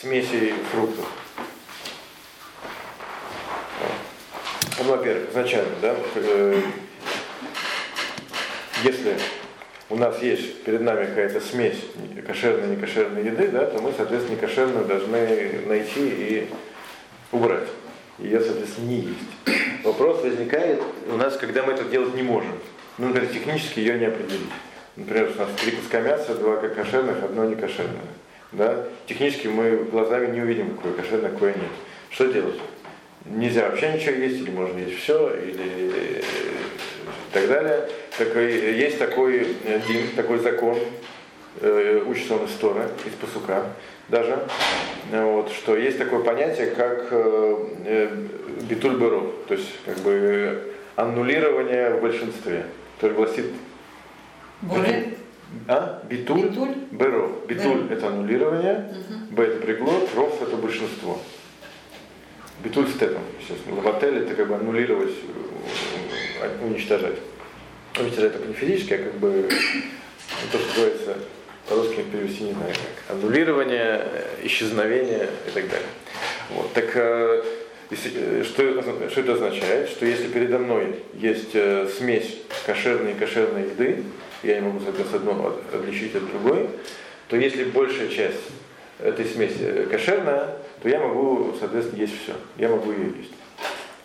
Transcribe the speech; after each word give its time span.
смесей 0.00 0.54
фруктов. 0.70 1.06
Ну, 4.78 4.84
во-первых, 4.84 5.30
изначально, 5.30 5.74
да, 5.82 5.96
э, 6.14 6.60
если 8.84 9.16
у 9.90 9.96
нас 9.96 10.22
есть 10.22 10.62
перед 10.62 10.82
нами 10.82 11.06
какая-то 11.06 11.40
смесь 11.40 11.80
кошерной 12.24 12.68
и 12.68 12.76
некошерной 12.76 13.24
еды, 13.24 13.48
да, 13.48 13.66
то 13.66 13.82
мы, 13.82 13.92
соответственно, 13.96 14.36
некошерную 14.36 14.84
должны 14.84 15.62
найти 15.66 16.08
и 16.08 16.50
убрать. 17.32 17.68
Ее, 18.18 18.40
соответственно, 18.40 18.86
не 18.86 19.00
есть. 19.00 19.82
Вопрос 19.82 20.22
возникает 20.22 20.80
у 21.10 21.16
нас, 21.16 21.36
когда 21.36 21.64
мы 21.64 21.72
это 21.72 21.84
делать 21.84 22.14
не 22.14 22.22
можем. 22.22 22.52
Ну, 22.98 23.08
например, 23.08 23.32
технически 23.32 23.80
ее 23.80 23.98
не 23.98 24.06
определить. 24.06 24.50
Например, 24.96 25.30
у 25.34 25.38
нас 25.38 25.48
три 25.60 25.72
куска 25.72 26.00
мяса, 26.00 26.34
два 26.34 26.56
кошерных, 26.56 27.22
одно 27.22 27.44
некошерное. 27.46 28.02
Да? 28.52 28.84
Технически 29.06 29.48
мы 29.48 29.84
глазами 29.90 30.34
не 30.34 30.40
увидим, 30.40 30.76
какое 30.76 30.92
кошерное, 30.94 31.30
какое 31.30 31.54
нет. 31.54 31.70
Что 32.10 32.26
делать? 32.26 32.58
Нельзя 33.26 33.68
вообще 33.68 33.92
ничего 33.92 34.12
есть, 34.12 34.40
или 34.40 34.50
можно 34.50 34.78
есть 34.78 34.98
все, 34.98 35.34
или 35.34 36.22
и 37.28 37.32
так 37.32 37.48
далее. 37.48 37.88
Так, 38.16 38.34
есть 38.36 38.98
такой, 38.98 39.40
один, 39.66 40.08
такой 40.16 40.38
закон, 40.38 40.78
э, 41.60 42.02
учится 42.06 42.34
он 42.36 42.46
из 42.46 42.52
Торы, 42.52 42.88
из 43.06 43.12
Пасука 43.12 43.66
даже, 44.08 44.38
вот, 45.12 45.50
что 45.52 45.76
есть 45.76 45.98
такое 45.98 46.20
понятие, 46.20 46.70
как 46.70 47.08
э, 47.10 47.56
э 47.84 48.26
битуль 48.62 48.98
то 48.98 49.54
есть 49.54 49.70
как 49.84 49.98
бы 49.98 50.74
аннулирование 50.96 51.90
в 51.90 52.00
большинстве. 52.00 52.64
То 53.00 53.08
гласит 53.10 53.46
более? 54.62 55.14
А? 55.66 56.02
Битуль? 56.08 56.48
Битуль? 56.48 56.74
Беро. 56.90 57.42
Битуль 57.48 57.90
это 57.90 58.08
аннулирование, 58.08 58.90
угу. 58.90 59.34
Б 59.34 59.44
это 59.44 59.60
приглот, 59.60 60.08
ров 60.14 60.42
это 60.42 60.56
большинство. 60.56 61.20
Битуль 62.62 62.88
степом, 62.88 63.22
естественно. 63.40 63.76
Лаватель 63.76 64.18
это 64.18 64.34
как 64.34 64.48
бы 64.48 64.56
аннулировать, 64.56 65.14
э, 66.42 66.64
уничтожать. 66.64 67.16
Уничтожать 67.98 68.32
только 68.32 68.48
не 68.48 68.54
физически, 68.54 68.94
а 68.94 68.98
как 68.98 69.14
бы 69.14 69.48
то, 70.52 70.58
что 70.58 70.68
называется 70.68 71.16
по-русски 71.68 72.04
перевести 72.10 72.44
не 72.44 72.52
знаю 72.52 72.72
как. 72.72 73.16
Аннулирование, 73.16 74.02
э, 74.04 74.24
исчезновение 74.44 75.28
и 75.46 75.50
так 75.50 75.68
далее. 75.68 75.88
Вот. 76.50 76.72
Так 76.72 76.90
э, 76.94 77.44
что, 77.90 78.82
что 79.10 79.20
это 79.20 79.32
означает? 79.32 79.88
Что 79.88 80.04
если 80.04 80.28
передо 80.28 80.58
мной 80.58 80.96
есть 81.14 81.52
смесь 81.96 82.38
кошерной 82.66 83.12
и 83.12 83.14
кошерной 83.14 83.62
еды, 83.62 84.02
я 84.42 84.56
не 84.56 84.60
могу, 84.60 84.80
соответственно, 84.80 85.30
одно 85.30 85.56
отличить 85.72 86.14
от 86.14 86.26
другой, 86.30 86.68
то 87.28 87.36
если 87.36 87.64
большая 87.64 88.08
часть 88.08 88.40
этой 89.00 89.24
смеси 89.24 89.86
кошерная, 89.90 90.56
то 90.82 90.88
я 90.88 91.00
могу, 91.00 91.54
соответственно, 91.58 92.00
есть 92.00 92.22
все. 92.22 92.32
Я 92.56 92.68
могу 92.68 92.92
ее 92.92 93.12
есть. 93.18 93.32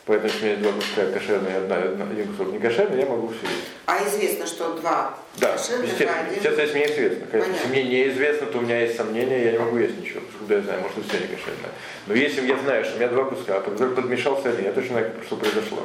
Поэтому, 0.05 0.29
если 0.33 0.45
у 0.45 0.49
меня 0.49 0.57
два 0.57 0.71
куска 0.73 1.05
кошерные, 1.17 1.57
одна, 1.57 1.77
одна, 1.77 2.05
один 2.11 2.27
кусок 2.27 2.51
не 2.51 2.59
кошерный, 2.59 2.99
я 2.99 3.05
могу 3.05 3.27
все 3.29 3.47
есть. 3.47 3.67
А 3.85 4.05
известно, 4.05 4.45
что 4.45 4.73
два 4.73 5.17
да, 5.37 5.53
кошерных, 5.53 5.85
естественно, 5.85 6.19
один... 6.19 6.33
естественно, 6.33 6.61
если 6.61 6.77
мне 6.77 6.85
известно. 6.87 7.25
Конечно, 7.31 7.53
если 7.53 7.67
мне 7.69 7.83
неизвестно, 7.83 8.47
то 8.47 8.57
у 8.57 8.61
меня 8.61 8.81
есть 8.81 8.97
сомнения, 8.97 9.45
я 9.45 9.51
не 9.53 9.59
могу 9.59 9.77
есть 9.77 9.97
ничего, 9.97 10.19
что 10.19 10.53
я 10.53 10.61
знаю, 10.61 10.81
может, 10.81 10.97
все 11.07 11.19
не 11.19 11.27
кошерное. 11.27 11.71
Но 12.07 12.13
если 12.15 12.45
я 12.45 12.57
знаю, 12.57 12.83
что 12.83 12.95
у 12.95 12.97
меня 12.97 13.07
два 13.07 13.23
куска, 13.23 13.55
а 13.55 13.61
подмешался 13.61 14.49
один, 14.49 14.65
я 14.65 14.73
точно 14.73 14.91
знаю, 14.91 15.11
что 15.25 15.37
произошло. 15.37 15.83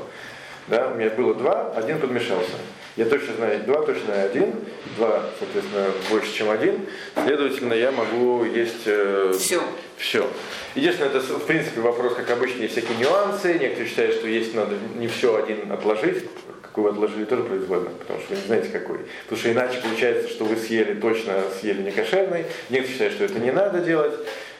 Да, 0.68 0.88
у 0.88 0.96
меня 0.96 1.10
было 1.10 1.34
два, 1.34 1.72
один 1.74 1.98
подмешался. 1.98 2.52
Я 2.96 3.06
точно 3.06 3.34
знаю 3.34 3.60
два, 3.64 3.82
точно 3.82 4.22
один, 4.22 4.54
два, 4.96 5.22
соответственно, 5.38 5.86
больше, 6.10 6.34
чем 6.34 6.50
один. 6.50 6.80
Следовательно, 7.14 7.72
я 7.72 7.92
могу 7.92 8.44
есть 8.44 8.82
э, 8.86 9.32
все. 9.38 9.62
все. 9.96 10.28
Единственное, 10.74 11.10
это, 11.10 11.20
в 11.20 11.46
принципе, 11.46 11.80
вопрос, 11.80 12.14
как 12.14 12.28
обычно, 12.30 12.62
есть 12.62 12.72
всякие 12.72 12.98
нюансы. 12.98 13.54
Некоторые 13.54 13.88
считают, 13.88 14.16
что 14.16 14.26
есть 14.26 14.54
надо 14.54 14.74
не 14.96 15.06
все 15.06 15.36
один 15.36 15.70
отложить. 15.70 16.24
Какой 16.60 16.84
вы 16.84 16.90
отложили, 16.90 17.24
тоже 17.24 17.44
произвольно, 17.44 17.90
потому 17.90 18.20
что 18.20 18.34
вы 18.34 18.40
не 18.40 18.46
знаете, 18.46 18.68
какой. 18.68 18.98
Потому 19.24 19.38
что 19.38 19.52
иначе 19.52 19.80
получается, 19.80 20.28
что 20.28 20.44
вы 20.44 20.56
съели 20.56 20.94
точно, 20.94 21.44
съели 21.60 21.82
не 21.82 21.92
кошерный. 21.92 22.44
Некоторые 22.68 22.92
считают, 22.92 23.14
что 23.14 23.24
это 23.24 23.38
не 23.38 23.52
надо 23.52 23.78
делать. 23.78 24.12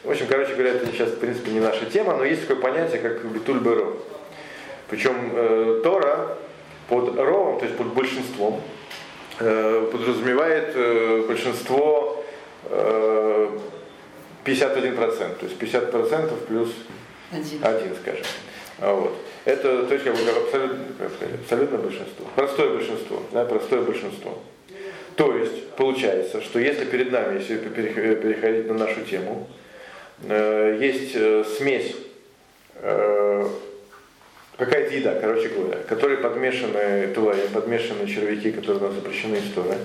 В 0.05 0.11
общем, 0.11 0.27
короче 0.29 0.55
говоря, 0.55 0.71
это 0.71 0.87
сейчас, 0.87 1.11
в 1.11 1.19
принципе, 1.19 1.51
не 1.51 1.61
наша 1.61 1.85
тема, 1.87 2.17
но 2.17 2.25
есть 2.25 2.47
такое 2.47 2.63
понятие, 2.63 3.01
как 3.01 3.25
битуль 3.27 3.59
беро. 3.59 4.01
Причем 4.89 5.15
э, 5.33 5.81
Тора 5.83 6.37
под 6.89 7.17
ровом, 7.19 7.59
то 7.59 7.67
есть 7.67 7.77
под 7.77 7.89
большинством, 7.89 8.61
э, 9.39 9.89
подразумевает 9.93 10.73
э, 10.75 11.25
большинство 11.27 12.25
э, 12.65 13.49
51%, 14.45 15.37
то 15.39 15.47
есть 15.47 15.59
50% 15.59 16.47
плюс 16.47 16.71
один, 17.31 17.65
один 17.65 17.95
скажем. 18.01 18.25
А 18.81 18.95
вот. 18.95 19.15
Это 19.45 19.85
то 19.85 19.95
есть, 19.95 20.05
как 20.05 20.15
бы, 20.15 20.21
абсолютно, 20.21 20.79
абсолютно 21.43 21.79
большинство. 21.79 22.27
Простое 22.35 22.71
большинство. 22.71 23.23
Да, 23.33 23.45
простое 23.45 23.83
большинство. 23.83 24.39
То 25.17 25.37
есть, 25.37 25.71
получается, 25.71 26.41
что 26.43 26.59
если 26.59 26.85
перед 26.85 27.11
нами, 27.11 27.39
если 27.41 27.57
переходить 27.57 28.69
на 28.69 28.75
нашу 28.75 29.03
тему, 29.03 29.49
э, 30.23 30.79
есть 30.81 31.13
э, 31.15 31.45
смесь 31.57 31.97
э, 32.77 33.49
какая-то 34.59 34.95
еда, 34.95 35.15
короче 35.15 35.49
говоря, 35.49 35.79
которые 35.85 36.19
подмешаны 36.19 37.09
тулаи, 37.15 37.47
подмешаны 37.53 38.07
червяки, 38.07 38.51
которые 38.51 38.85
у 38.85 38.87
нас 38.87 38.95
запрещены 38.95 39.37
из 39.37 39.53
Торы. 39.55 39.77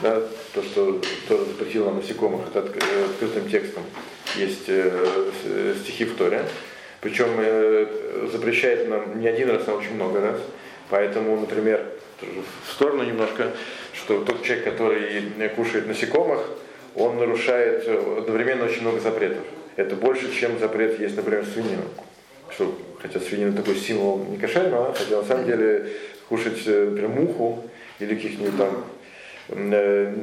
Да, 0.00 0.22
то, 0.54 0.62
что 0.62 1.00
Тора 1.28 1.44
запретила 1.44 1.90
насекомых, 1.90 2.48
это 2.48 2.60
открытым 2.60 3.48
текстом 3.50 3.82
есть 4.36 4.64
э, 4.68 5.74
стихи 5.82 6.04
в 6.06 6.16
Торе. 6.16 6.44
Причем 7.00 7.28
э, 7.36 8.28
запрещает 8.32 8.88
нам 8.88 9.20
не 9.20 9.28
один 9.28 9.50
раз, 9.50 9.64
а 9.66 9.74
очень 9.74 9.94
много 9.94 10.20
раз. 10.20 10.40
Поэтому, 10.88 11.38
например, 11.38 11.84
в 12.20 12.72
сторону 12.72 13.02
немножко, 13.02 13.50
что 13.92 14.24
тот 14.24 14.42
человек, 14.44 14.64
который 14.64 15.22
кушает 15.56 15.86
насекомых, 15.86 16.40
он 16.94 17.18
нарушает 17.18 17.86
одновременно 17.88 18.64
очень 18.64 18.82
много 18.82 19.00
запретов. 19.00 19.44
Это 19.76 19.96
больше, 19.96 20.32
чем 20.34 20.58
запрет 20.58 21.00
есть, 21.00 21.16
например, 21.16 21.44
свинину. 21.44 21.82
Что 22.50 22.76
хотя 23.02 23.20
свинина 23.20 23.52
такой 23.52 23.76
символ 23.76 24.24
не 24.24 24.38
кошерного, 24.38 24.94
хотя 24.94 25.16
на 25.16 25.24
самом 25.24 25.46
деле 25.46 25.86
кушать, 26.28 26.62
э, 26.66 26.88
например, 26.90 27.10
муху 27.10 27.64
или 27.98 28.14
каких-нибудь 28.14 28.56
там 28.56 28.84
э, 29.48 30.14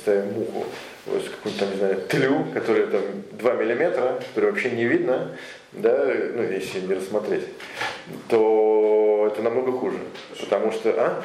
ставим 0.00 0.32
муху, 0.32 0.64
вот 1.06 1.22
какую-нибудь 1.28 1.58
там, 1.58 1.70
не 1.70 1.76
знаю, 1.76 2.00
тлю, 2.08 2.46
которая 2.54 2.86
там 2.86 3.02
2 3.32 3.54
миллиметра, 3.54 4.20
которую 4.28 4.52
вообще 4.52 4.70
не 4.70 4.84
видно, 4.84 5.36
да, 5.72 6.06
ну, 6.34 6.42
если 6.42 6.80
не 6.80 6.94
рассмотреть, 6.94 7.44
то 8.28 9.30
это 9.32 9.42
намного 9.42 9.72
хуже. 9.72 9.98
Потому 10.40 10.72
что, 10.72 10.90
а? 10.90 11.22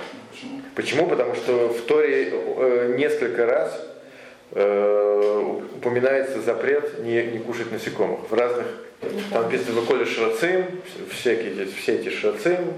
Почему? 0.76 1.08
Потому 1.08 1.36
что 1.36 1.70
в 1.70 1.82
Торе 1.82 2.32
э, 2.32 2.96
несколько 2.98 3.46
раз 3.46 3.97
э, 4.52 5.60
упоминается 5.76 6.42
запрет 6.42 7.04
не, 7.04 7.24
не 7.28 7.40
кушать 7.40 7.72
насекомых 7.72 8.30
в 8.30 8.34
разных 8.34 8.68
там 9.32 9.44
написано 9.44 9.80
«Выколи 9.80 10.06
шрацим», 10.06 10.66
всякие, 11.12 11.68
все 11.68 11.96
эти 11.96 12.10
шрацим 12.10 12.74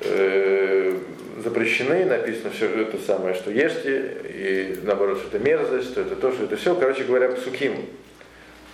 э, 0.00 0.96
запрещены, 1.42 2.04
написано 2.04 2.50
все 2.50 2.66
это 2.66 2.98
самое, 2.98 3.34
что 3.34 3.50
ешьте, 3.50 4.12
и 4.24 4.78
наоборот, 4.82 5.18
что 5.18 5.36
это 5.36 5.44
мерзость, 5.44 5.90
что 5.90 6.02
это 6.02 6.14
то, 6.14 6.32
что 6.32 6.44
это 6.44 6.56
все. 6.56 6.76
Короче 6.76 7.02
говоря, 7.04 7.30
псуким, 7.30 7.86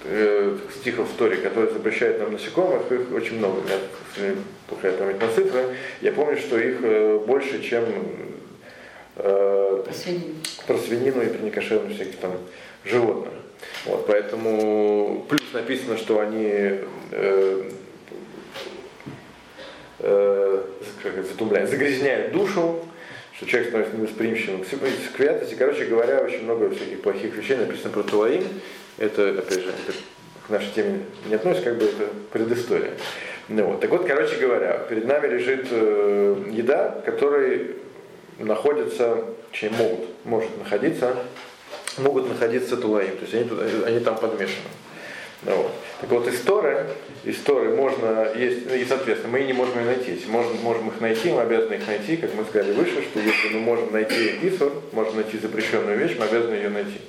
э, 0.05 0.59
стихов 0.79 1.09
в 1.11 1.17
Торе, 1.17 1.37
которые 1.37 1.73
запрещают 1.73 2.19
нам 2.19 2.33
насекомых, 2.33 2.93
их 2.93 3.13
очень 3.13 3.39
много. 3.39 3.61
У 3.61 4.21
меня 4.21 4.35
плохая 4.69 4.93
память 4.93 5.21
на 5.21 5.29
цифры. 5.29 5.77
Я 6.03 6.13
помню, 6.13 6.37
что 6.37 6.59
их 6.59 6.79
э, 6.83 7.19
больше, 7.27 7.63
чем 7.63 7.85
э, 9.17 9.83
про 9.85 9.95
свинину. 9.95 10.35
про 10.67 10.79
свинину 10.79 11.23
и 11.23 11.27
про 11.27 11.43
некошерных 11.43 11.95
всяких 11.95 12.17
там 12.17 12.33
животных. 12.85 13.33
Вот, 13.87 14.07
поэтому 14.07 15.25
плюс 15.29 15.43
написано, 15.53 15.97
что 15.97 16.21
они 16.21 16.49
э, 17.13 17.71
э, 20.01 20.63
затумляют, 21.29 21.71
загрязняют 21.71 22.33
душу, 22.33 22.81
что 23.37 23.47
человек 23.47 23.69
становится 23.69 23.97
невосприимчивым 23.97 24.65
к 24.65 24.67
святости. 25.17 25.55
Короче 25.55 25.87
говоря, 25.87 26.21
очень 26.21 26.45
много 26.45 26.71
всяких 26.71 27.03
плохих 27.03 27.35
вещей 27.35 27.57
написано 27.57 27.91
про 27.91 28.03
Туаим. 28.03 28.45
Это, 28.99 29.31
опять 29.31 29.61
же, 29.61 29.69
это 29.69 29.97
к 30.47 30.51
нашей 30.51 30.71
теме 30.75 31.01
не 31.27 31.35
относится, 31.35 31.71
как 31.71 31.79
бы 31.79 31.87
это 31.87 32.05
предыстория. 32.33 32.93
Ну, 33.49 33.65
вот. 33.65 33.81
Так 33.81 33.91
вот, 33.91 34.07
короче 34.07 34.37
говоря, 34.37 34.79
перед 34.89 35.07
нами 35.07 35.27
лежит 35.27 35.67
э, 35.71 36.45
еда, 36.53 37.03
которой 37.05 37.77
находится, 38.39 39.25
чем 39.53 39.75
могут, 39.75 40.25
может 40.25 40.59
находиться 40.59 41.17
могут 41.99 42.29
находиться 42.29 42.77
тулаим, 42.77 43.17
то 43.17 43.23
есть 43.23 43.35
они, 43.35 43.85
они 43.85 44.01
там 44.01 44.17
подмешаны. 44.17 44.69
Ну, 45.43 45.57
вот. 45.57 45.73
Так 46.01 46.11
вот, 46.11 46.29
истории, 46.29 46.79
истории 47.25 47.69
можно 47.69 48.33
есть, 48.35 48.67
и 48.67 48.85
соответственно, 48.87 49.33
мы 49.33 49.45
не 49.45 49.53
можем 49.53 49.79
их 49.81 49.87
найти. 49.87 50.13
Если 50.13 50.29
можем, 50.29 50.57
можем 50.63 50.89
их 50.89 51.01
найти, 51.01 51.31
мы 51.31 51.43
обязаны 51.43 51.75
их 51.75 51.87
найти, 51.87 52.17
как 52.17 52.35
мы 52.35 52.45
сказали 52.45 52.73
выше, 52.73 53.03
что 53.03 53.21
если 53.21 53.49
мы 53.53 53.61
можем 53.61 53.93
найти 53.93 54.39
исур, 54.43 54.73
можем 54.93 55.17
найти 55.17 55.39
запрещенную 55.39 55.99
вещь, 55.99 56.17
мы 56.19 56.25
обязаны 56.25 56.55
ее 56.55 56.71
найти. 56.71 57.01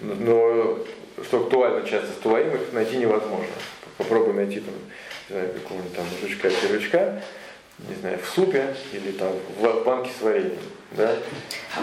Но 0.00 0.78
что 1.22 1.40
актуально 1.40 1.86
часто 1.86 2.08
с 2.12 2.22
туаим, 2.22 2.54
их 2.54 2.72
найти 2.72 2.96
невозможно. 2.96 3.46
Попробуй 3.98 4.34
найти 4.34 4.60
там, 4.60 4.74
какого-нибудь 5.28 5.94
там 5.94 6.04
мужичка, 6.20 6.50
червячка, 6.50 7.22
не 7.78 7.94
знаю, 7.96 8.18
в 8.18 8.28
супе 8.28 8.74
или 8.92 9.12
там 9.12 9.32
в 9.58 9.84
банке 9.84 10.10
с 10.18 10.22
вареньем. 10.22 10.58
Да? 10.92 11.14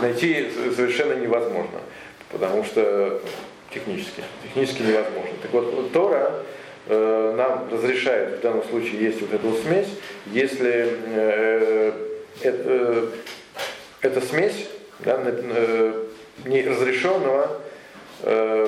Найти 0.01 0.49
совершенно 0.75 1.13
невозможно, 1.13 1.79
потому 2.31 2.63
что 2.63 3.21
технически, 3.71 4.23
технически 4.43 4.81
невозможно. 4.81 5.33
Так 5.41 5.51
вот, 5.51 5.91
Тора 5.91 6.43
э, 6.87 7.33
нам 7.37 7.69
разрешает 7.71 8.39
в 8.39 8.41
данном 8.41 8.63
случае 8.63 9.01
есть 9.01 9.21
вот 9.21 9.33
эту 9.33 9.53
смесь, 9.57 9.87
если 10.27 10.97
э, 11.05 11.91
э, 12.43 13.07
эта 14.01 14.21
смесь 14.21 14.67
да, 14.99 15.21
э, 15.23 16.03
не 16.45 16.61
разрешенного, 16.63 17.61
э, 18.21 18.67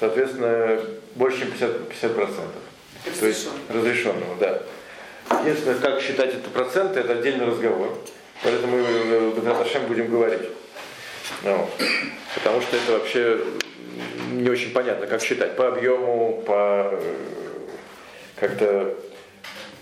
соответственно, 0.00 0.80
больше 1.14 1.40
чем 1.40 1.48
50%. 1.48 1.90
50%. 2.02 3.20
То 3.20 3.26
есть 3.26 3.48
разрешенного, 3.68 4.36
да. 4.40 4.62
Единственное, 5.42 5.78
как 5.78 6.00
считать 6.00 6.34
это 6.34 6.50
проценты, 6.50 7.00
это 7.00 7.12
отдельный 7.12 7.46
разговор. 7.46 7.96
Поэтому 8.42 8.76
мы 8.78 9.30
в 9.30 9.44
Даташем 9.44 9.86
будем 9.86 10.10
говорить. 10.10 10.48
Ну, 11.42 11.68
потому 12.34 12.60
что 12.60 12.76
это 12.76 12.92
вообще 12.92 13.40
не 14.32 14.48
очень 14.48 14.72
понятно, 14.72 15.06
как 15.06 15.22
считать. 15.22 15.56
По 15.56 15.68
объему, 15.68 16.42
по 16.46 16.98
как-то 18.36 18.96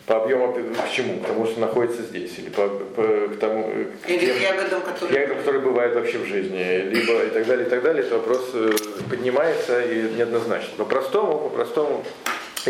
по 0.07 0.23
объему 0.23 0.53
к 0.55 0.91
чему? 0.93 1.19
К 1.21 1.27
тому, 1.27 1.47
что 1.47 1.61
находится 1.61 2.03
здесь, 2.03 2.39
или 2.39 2.49
по, 2.49 2.69
по 2.69 3.03
к 3.03 3.39
тому 3.41 3.73
к 4.05 4.09
или 4.09 4.27
тем, 4.27 4.41
ягодам, 4.41 4.83
которые... 4.83 5.21
ягодам, 5.21 5.39
которые 5.39 5.63
бывают 5.63 5.95
вообще 5.97 6.19
в 6.19 6.27
жизни, 6.27 6.89
либо 6.89 7.25
и 7.25 7.31
так 7.31 7.45
далее, 7.47 7.67
и 7.67 7.71
так 7.71 7.83
далее. 7.83 8.05
Это 8.05 8.15
вопрос 8.17 8.51
э, 8.55 8.71
поднимается 9.11 9.83
и 9.83 10.15
неоднозначно. 10.15 10.71
По-простому, 10.77 11.39
по-простому 11.39 12.05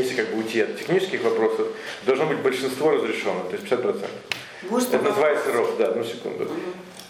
если 0.01 0.15
как 0.15 0.31
бы 0.31 0.39
уйти 0.39 0.61
от 0.61 0.79
технических 0.79 1.23
вопросов, 1.23 1.69
должно 2.05 2.27
быть 2.27 2.39
большинство 2.39 2.91
разрешено, 2.91 3.45
то 3.51 3.57
есть 3.57 3.67
50%. 3.67 4.07
Может, 4.71 4.95
это 4.95 5.05
называется 5.05 5.53
ров, 5.53 5.75
да, 5.79 5.89
одну 5.89 6.05
секунду. 6.05 6.45
Угу. 6.45 6.53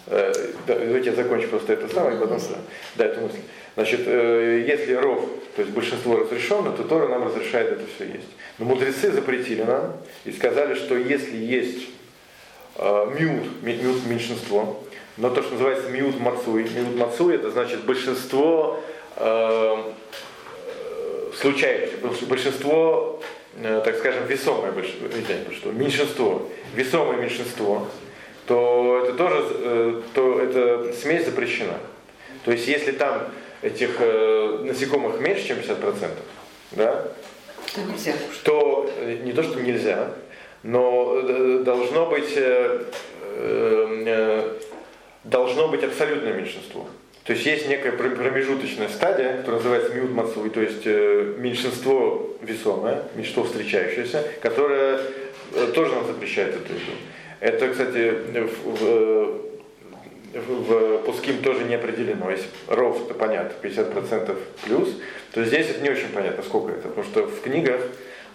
Э, 0.08 0.32
давайте 0.66 1.10
я 1.10 1.16
закончу 1.16 1.48
просто 1.48 1.72
это 1.72 1.92
самое, 1.92 2.16
и 2.16 2.20
потом 2.20 2.40
да, 2.96 3.06
эту 3.06 3.20
мысль. 3.22 3.38
Значит, 3.74 4.02
э, 4.06 4.64
если 4.66 4.94
ров, 4.94 5.28
то 5.54 5.62
есть 5.62 5.74
большинство 5.74 6.16
разрешено, 6.16 6.72
то 6.72 6.84
Тора 6.84 7.08
нам 7.08 7.26
разрешает 7.26 7.72
это 7.72 7.84
все 7.94 8.06
есть. 8.06 8.28
Но 8.58 8.64
мудрецы 8.66 9.10
запретили 9.10 9.62
нам 9.62 9.96
и 10.24 10.32
сказали, 10.32 10.74
что 10.74 10.96
если 10.96 11.36
есть 11.36 11.88
э, 12.76 13.14
миут, 13.18 13.62
миут 13.62 14.06
меньшинство, 14.06 14.82
но 15.16 15.30
то, 15.30 15.42
что 15.42 15.52
называется 15.52 15.90
миут 15.90 16.20
мацуй, 16.20 16.68
миут 16.74 16.96
мацуй, 16.96 17.34
это 17.34 17.50
значит 17.50 17.84
большинство 17.84 18.82
э, 19.16 19.76
случайности, 21.40 21.96
большинство, 22.24 23.20
э, 23.56 23.82
так 23.84 23.98
скажем, 23.98 24.26
весомое 24.26 24.72
большинство, 24.72 25.72
меньшинство, 25.72 26.48
весомое 26.74 27.18
меньшинство, 27.18 27.86
то 28.46 29.02
это 29.04 29.14
тоже, 29.14 29.46
э, 29.50 30.02
то 30.14 30.40
эта 30.40 30.92
смесь 30.94 31.24
запрещена. 31.24 31.78
То 32.44 32.52
есть 32.52 32.66
если 32.66 32.92
там 32.92 33.28
этих 33.62 33.96
э, 33.98 34.60
насекомых 34.64 35.20
меньше, 35.20 35.48
чем 35.48 35.58
50%, 35.58 36.10
да, 36.72 37.08
то 37.74 37.80
нельзя. 37.82 38.12
То 38.44 38.90
не 39.22 39.32
то, 39.32 39.42
что 39.42 39.60
нельзя, 39.60 40.12
но 40.62 41.22
должно 41.62 42.06
быть 42.06 42.38
должно 45.24 45.68
быть 45.68 45.82
абсолютное 45.82 46.32
меньшинство. 46.32 46.86
То 47.26 47.32
есть 47.32 47.44
есть 47.44 47.68
некая 47.68 47.90
промежуточная 47.90 48.88
стадия, 48.88 49.38
которая 49.38 49.56
называется 49.56 49.94
миут 49.94 50.52
то 50.54 50.60
есть 50.60 50.82
э, 50.84 51.34
меньшинство 51.38 52.36
весомое, 52.40 53.02
меньшинство 53.16 53.42
встречающееся, 53.42 54.22
которое 54.40 55.00
э, 55.52 55.66
тоже 55.74 55.92
нам 55.92 56.06
запрещает 56.06 56.54
эту 56.54 56.72
еду. 56.72 56.92
Это, 57.40 57.68
кстати, 57.68 58.14
в, 58.64 58.80
в, 58.80 59.46
в 60.38 60.98
Пуским 60.98 61.42
тоже 61.42 61.64
не 61.64 61.74
определено. 61.74 62.30
Если 62.30 62.46
ров, 62.68 63.04
это 63.04 63.14
понятно, 63.14 63.54
50% 63.60 64.36
плюс, 64.64 64.88
то 65.32 65.44
здесь 65.44 65.68
это 65.68 65.82
не 65.82 65.90
очень 65.90 66.08
понятно, 66.08 66.44
сколько 66.44 66.72
это. 66.72 66.88
Потому 66.88 67.04
что 67.04 67.26
в 67.26 67.40
книгах 67.42 67.80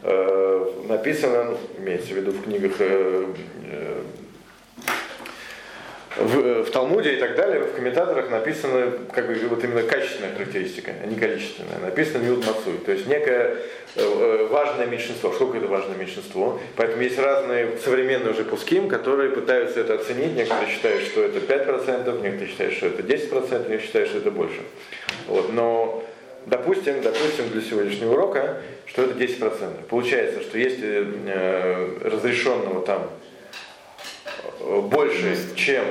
э, 0.03 0.71
написано, 0.89 1.45
ну, 1.45 1.57
имеется 1.77 2.13
в 2.13 2.17
виду 2.17 2.31
в 2.31 2.43
книгах 2.43 2.73
э, 2.79 3.25
э, 3.71 4.01
в, 6.17 6.39
э, 6.39 6.63
в 6.63 6.71
Талмуде 6.71 7.13
и 7.13 7.17
так 7.17 7.35
далее, 7.35 7.61
в 7.61 7.73
комментаторах 7.73 8.29
написано 8.29 8.91
как 9.13 9.27
бы 9.27 9.35
вот 9.49 9.63
именно 9.63 9.83
качественная 9.83 10.33
характеристика, 10.33 10.91
а 11.01 11.07
не 11.07 11.15
количественная. 11.15 11.79
Написано 11.79 12.23
миут 12.23 12.45
мацуй, 12.45 12.77
то 12.85 12.91
есть 12.91 13.07
некое 13.07 13.57
э, 13.95 14.01
э, 14.01 14.47
важное 14.49 14.87
меньшинство. 14.87 15.31
Сколько 15.31 15.57
это 15.57 15.67
важное 15.67 15.97
меньшинство? 15.97 16.59
Поэтому 16.75 17.01
есть 17.01 17.17
разные 17.17 17.77
современные 17.83 18.31
уже 18.31 18.43
пуским, 18.43 18.89
которые 18.89 19.29
пытаются 19.29 19.79
это 19.79 19.95
оценить. 19.95 20.35
Некоторые 20.35 20.69
считают, 20.69 21.03
что 21.03 21.21
это 21.21 21.39
5%, 21.39 22.21
некоторые 22.21 22.47
считают, 22.47 22.73
что 22.73 22.87
это 22.87 23.01
10%, 23.01 23.51
некоторые 23.51 23.79
считают, 23.79 24.09
что 24.09 24.17
это 24.17 24.31
больше. 24.31 24.61
Вот. 25.27 25.53
Но 25.53 26.03
допустим, 26.45 27.01
допустим 27.01 27.49
для 27.49 27.61
сегодняшнего 27.61 28.13
урока, 28.13 28.57
что 28.85 29.03
это 29.03 29.13
10%. 29.13 29.85
Получается, 29.89 30.41
что 30.41 30.57
если 30.57 31.07
э, 31.27 31.97
разрешенного 32.01 32.85
там 32.85 33.09
больше, 34.89 35.37
чем 35.55 35.83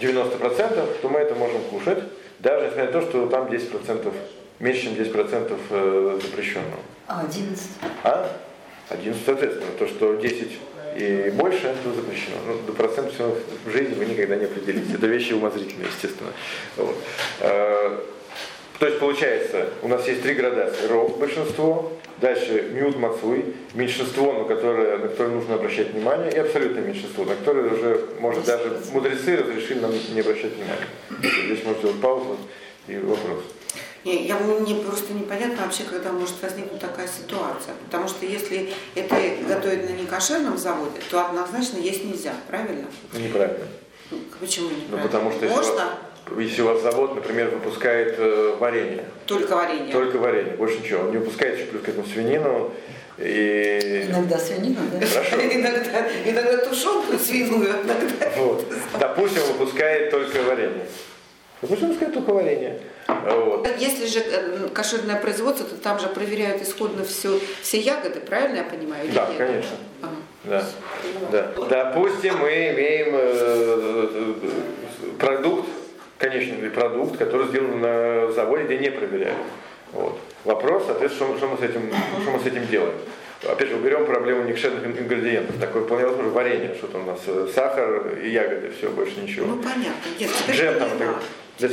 90%, 0.00 1.00
то 1.00 1.08
мы 1.08 1.18
это 1.18 1.34
можем 1.34 1.62
кушать, 1.70 2.04
даже 2.38 2.66
несмотря 2.66 2.86
на 2.86 2.92
то, 2.92 3.00
что 3.02 3.26
там 3.26 3.46
10%, 3.46 4.12
меньше, 4.58 4.82
чем 4.82 4.92
10% 4.94 5.58
э, 5.70 6.20
запрещенного. 6.22 6.80
А 7.06 7.20
11? 7.20 7.70
А? 8.04 8.30
11, 8.88 9.22
соответственно. 9.24 9.66
То, 9.78 9.86
что 9.86 10.14
10 10.14 10.48
и 10.96 11.32
больше, 11.34 11.74
то 11.82 11.92
запрещено. 11.94 12.36
Ну, 12.46 12.58
до 12.66 12.72
процента 12.72 13.34
в 13.64 13.70
жизни 13.70 13.94
вы 13.94 14.04
никогда 14.04 14.36
не 14.36 14.44
определите. 14.44 14.94
Это 14.94 15.06
вещи 15.06 15.32
умозрительные, 15.32 15.88
естественно. 15.88 16.30
Вот. 16.76 16.96
То 18.82 18.88
есть 18.88 18.98
получается, 18.98 19.68
у 19.82 19.86
нас 19.86 20.08
есть 20.08 20.22
три 20.22 20.34
градации. 20.34 20.88
Ров 20.88 21.16
большинство, 21.16 21.92
дальше 22.20 22.68
миут 22.72 22.98
мацуй, 22.98 23.54
меньшинство, 23.74 24.32
на 24.32 24.42
которое, 24.42 24.98
на 24.98 25.06
которое 25.06 25.36
нужно 25.36 25.54
обращать 25.54 25.92
внимание, 25.92 26.32
и 26.32 26.38
абсолютное 26.38 26.82
меньшинство, 26.82 27.24
на 27.24 27.36
которое 27.36 27.72
уже, 27.72 28.08
может, 28.18 28.44
даже 28.44 28.80
мудрецы 28.92 29.36
разрешили 29.36 29.78
нам 29.78 29.92
не 29.92 30.18
обращать 30.18 30.54
внимания. 30.54 30.88
Здесь 31.44 31.64
можно 31.64 31.78
сделать 31.78 32.00
паузу 32.00 32.36
и 32.88 32.96
вопрос. 32.96 33.44
Не, 34.04 34.26
я, 34.26 34.36
мне 34.38 34.74
просто 34.74 35.12
непонятно 35.12 35.64
вообще, 35.64 35.84
когда 35.84 36.10
может 36.10 36.42
возникнуть 36.42 36.80
такая 36.80 37.06
ситуация. 37.06 37.74
Потому 37.84 38.08
что 38.08 38.26
если 38.26 38.72
это 38.96 39.14
готовят 39.46 39.88
на 39.88 39.94
некошерном 39.94 40.58
заводе, 40.58 40.98
то 41.08 41.24
однозначно 41.24 41.78
есть 41.78 42.04
нельзя, 42.04 42.32
правильно? 42.48 42.86
Неправильно. 43.16 43.64
Ну, 44.10 44.18
почему 44.40 44.70
неправильно? 44.70 44.96
Ну, 44.96 45.02
потому 45.02 45.30
что 45.30 45.46
Можно? 45.46 45.98
Если 46.38 46.62
у 46.62 46.66
вас 46.66 46.82
завод, 46.82 47.14
например, 47.14 47.50
выпускает 47.50 48.14
э, 48.18 48.56
варенье. 48.58 49.04
Только 49.26 49.56
варенье. 49.56 49.92
Только 49.92 50.16
варенье, 50.18 50.54
больше 50.54 50.78
ничего. 50.78 51.02
Он 51.02 51.10
не 51.10 51.18
выпускает 51.18 51.58
еще 51.58 51.66
плюс 51.66 51.82
к 51.82 51.88
этому 51.88 52.06
свинину. 52.06 52.72
И... 53.18 54.06
Иногда 54.08 54.38
свинину, 54.38 54.80
да? 54.92 55.06
Хорошо. 55.06 55.36
иногда, 55.42 56.08
иногда 56.24 56.56
тушенку 56.58 57.18
свиную, 57.18 57.70
иногда. 57.70 58.30
Вот. 58.36 58.66
Допустим, 58.98 59.42
выпускает 59.52 60.10
только 60.10 60.42
варенье. 60.42 60.86
Допустим, 61.60 61.88
выпускает 61.88 62.14
только 62.14 62.32
варенье. 62.32 62.80
Вот. 63.08 63.68
Если 63.78 64.06
же 64.06 64.20
э, 64.20 64.68
кошерное 64.72 65.16
производство, 65.16 65.66
то 65.66 65.76
там 65.76 65.98
же 65.98 66.08
проверяют 66.08 66.62
исходно 66.62 67.04
все, 67.04 67.38
все 67.60 67.80
ягоды, 67.80 68.20
правильно 68.20 68.56
я 68.58 68.64
понимаю? 68.64 69.08
Да, 69.12 69.28
нет? 69.28 69.38
конечно. 69.38 69.76
Ага. 70.00 70.14
Да. 70.44 70.64
Да. 71.30 71.92
Допустим, 71.92 72.38
мы 72.38 72.48
имеем 72.48 73.08
э, 73.12 74.08
э 74.14 74.34
продукт, 75.18 75.68
конечный 76.22 76.70
продукт, 76.70 77.18
который 77.18 77.48
сделан 77.48 77.80
на 77.80 78.30
заводе, 78.30 78.64
где 78.64 78.78
не 78.78 78.90
проверяют. 78.90 79.38
Вот. 79.90 80.18
Вопрос, 80.44 80.84
соответственно, 80.86 81.36
что, 81.36 81.48
мы 81.48 81.58
с 81.58 81.62
этим, 81.62 81.90
что 82.22 82.30
мы 82.30 82.38
с 82.38 82.46
этим 82.46 82.66
делаем? 82.68 82.94
Опять 83.42 83.68
же, 83.68 83.74
уберем 83.74 84.06
проблему 84.06 84.44
некшерных 84.44 84.86
ингредиентов. 84.86 85.58
Такое 85.58 85.82
вполне 85.82 86.06
возможно 86.06 86.30
варенье, 86.30 86.76
что-то 86.76 86.98
у 86.98 87.02
нас 87.02 87.18
э, 87.26 87.48
сахар 87.52 88.16
и 88.22 88.30
ягоды, 88.30 88.70
все, 88.78 88.88
больше 88.90 89.20
ничего. 89.20 89.46
Ну 89.46 89.56
понятно. 89.56 89.92
Нет, 90.18 90.30
Джем 90.48 90.78
там 90.78 90.90
так, 90.96 91.70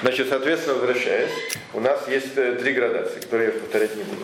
Значит, 0.00 0.28
соответственно, 0.30 0.78
возвращаясь, 0.78 1.30
у 1.74 1.80
нас 1.80 2.08
есть 2.08 2.36
э, 2.36 2.52
три 2.54 2.72
градации, 2.72 3.20
которые 3.20 3.52
я 3.52 3.60
повторять 3.60 3.94
не 3.94 4.04
буду. 4.04 4.22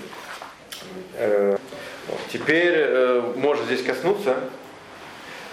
Э, 1.19 1.59
теперь 2.33 2.89
можно 3.37 3.67
здесь 3.67 3.83
коснуться 3.83 4.39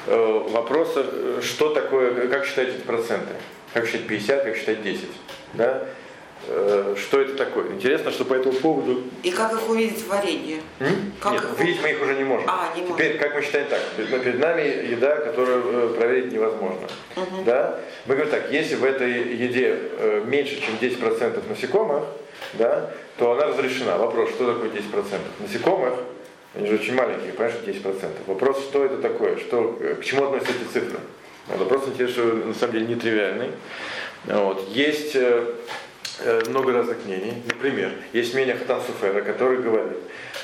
вопроса, 0.07 1.41
что 1.41 1.69
такое, 1.73 2.29
как 2.29 2.45
считать 2.45 2.69
эти 2.69 2.81
проценты 2.81 3.33
как 3.75 3.87
считать 3.87 4.07
50, 4.07 4.43
как 4.43 4.55
считать 4.55 4.83
10. 4.83 5.03
Да? 5.55 5.83
Э, 6.47 6.95
что 6.97 7.19
это 7.19 7.35
такое? 7.35 7.73
Интересно, 7.73 8.09
что 8.09 8.23
по 8.23 8.33
этому 8.33 8.53
поводу... 8.53 9.03
И 9.21 9.31
как 9.31 9.51
их 9.51 9.69
увидеть 9.69 10.01
в 10.01 10.07
варенье? 10.07 10.61
Как 11.19 11.33
Нет, 11.33 11.43
их... 11.43 11.59
видеть 11.59 11.81
мы 11.83 11.89
их 11.89 12.01
уже 12.01 12.15
не 12.15 12.23
можем. 12.23 12.49
А, 12.49 12.71
не 12.73 12.87
Теперь, 12.87 13.15
можем. 13.15 13.19
как 13.19 13.35
мы 13.35 13.41
считаем 13.41 13.67
так? 13.67 13.81
Перед 13.97 14.39
нами 14.39 14.61
еда, 14.61 15.17
которую 15.17 15.91
э, 15.91 15.93
проверить 15.93 16.31
невозможно. 16.31 16.87
Угу. 17.17 17.43
Да? 17.45 17.77
Мы 18.05 18.15
говорим 18.15 18.31
так, 18.31 18.49
если 18.49 18.75
в 18.75 18.85
этой 18.85 19.11
еде 19.35 19.77
э, 19.99 20.23
меньше, 20.25 20.61
чем 20.61 20.75
10% 20.75 21.49
насекомых, 21.49 22.05
да, 22.53 22.91
то 23.17 23.33
она 23.33 23.47
разрешена. 23.47 23.97
Вопрос, 23.97 24.29
что 24.29 24.53
такое 24.53 24.69
10%? 24.69 25.03
Насекомых, 25.41 25.95
они 26.53 26.67
же 26.67 26.75
очень 26.75 26.95
маленькие, 26.95 27.33
понимаешь, 27.33 27.57
10%. 27.65 28.09
Вопрос, 28.27 28.59
что 28.59 28.85
это 28.85 28.99
такое, 28.99 29.35
что, 29.35 29.77
к 29.99 30.03
чему 30.05 30.23
относятся 30.23 30.53
эти 30.53 30.71
цифры? 30.71 30.99
Вопрос 31.47 31.87
интересный, 31.87 32.45
на 32.45 32.53
самом 32.55 32.73
деле 32.73 32.87
нетривиальный. 32.87 33.51
Вот. 34.25 34.67
Есть 34.69 35.15
э, 35.15 35.43
э, 36.21 36.41
много 36.47 36.73
разных 36.73 37.05
мнений. 37.05 37.33
Например, 37.45 37.91
есть 38.13 38.33
мнение 38.33 38.55
Хатан 38.55 38.81
Суфера, 38.81 39.21
который 39.21 39.61
говорит, 39.61 39.97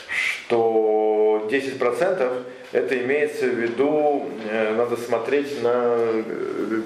что 0.10 1.48
10% 1.50 2.44
это 2.72 3.00
имеется 3.00 3.48
в 3.48 3.56
виду, 3.56 4.30
э, 4.48 4.76
надо 4.76 4.96
смотреть 4.96 5.64
на 5.64 5.98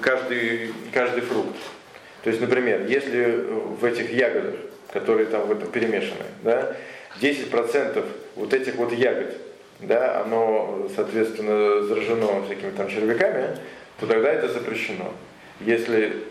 каждый, 0.00 0.72
каждый 0.94 1.20
фрукт. 1.20 1.56
То 2.24 2.30
есть, 2.30 2.40
например, 2.40 2.86
если 2.88 3.44
в 3.78 3.84
этих 3.84 4.10
ягодах, 4.10 4.54
которые 4.94 5.26
там 5.26 5.46
в 5.46 5.52
этом 5.52 5.70
перемешаны, 5.70 6.24
да, 6.42 6.74
10% 7.20 8.02
вот 8.34 8.54
этих 8.54 8.76
вот 8.76 8.92
ягод, 8.92 9.36
да, 9.80 10.22
оно, 10.22 10.88
соответственно, 10.96 11.82
заражено 11.82 12.42
всякими 12.46 12.70
там 12.70 12.88
червяками, 12.88 13.58
то 14.00 14.06
тогда 14.06 14.32
это 14.32 14.48
запрещено. 14.48 15.12
Если 15.60 16.24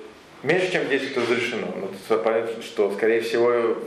меньше, 0.43 0.71
чем 0.71 0.87
10, 0.87 1.15
то 1.15 1.21
разрешено. 1.21 1.67
Но 1.75 1.89
ну, 2.09 2.17
понятно, 2.19 2.61
что, 2.61 2.91
скорее 2.93 3.21
всего, 3.21 3.77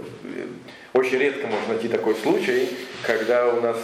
очень 0.92 1.18
редко 1.18 1.46
можно 1.46 1.68
найти 1.68 1.88
такой 1.88 2.14
случай, 2.16 2.68
когда 3.02 3.52
у 3.52 3.60
нас 3.60 3.76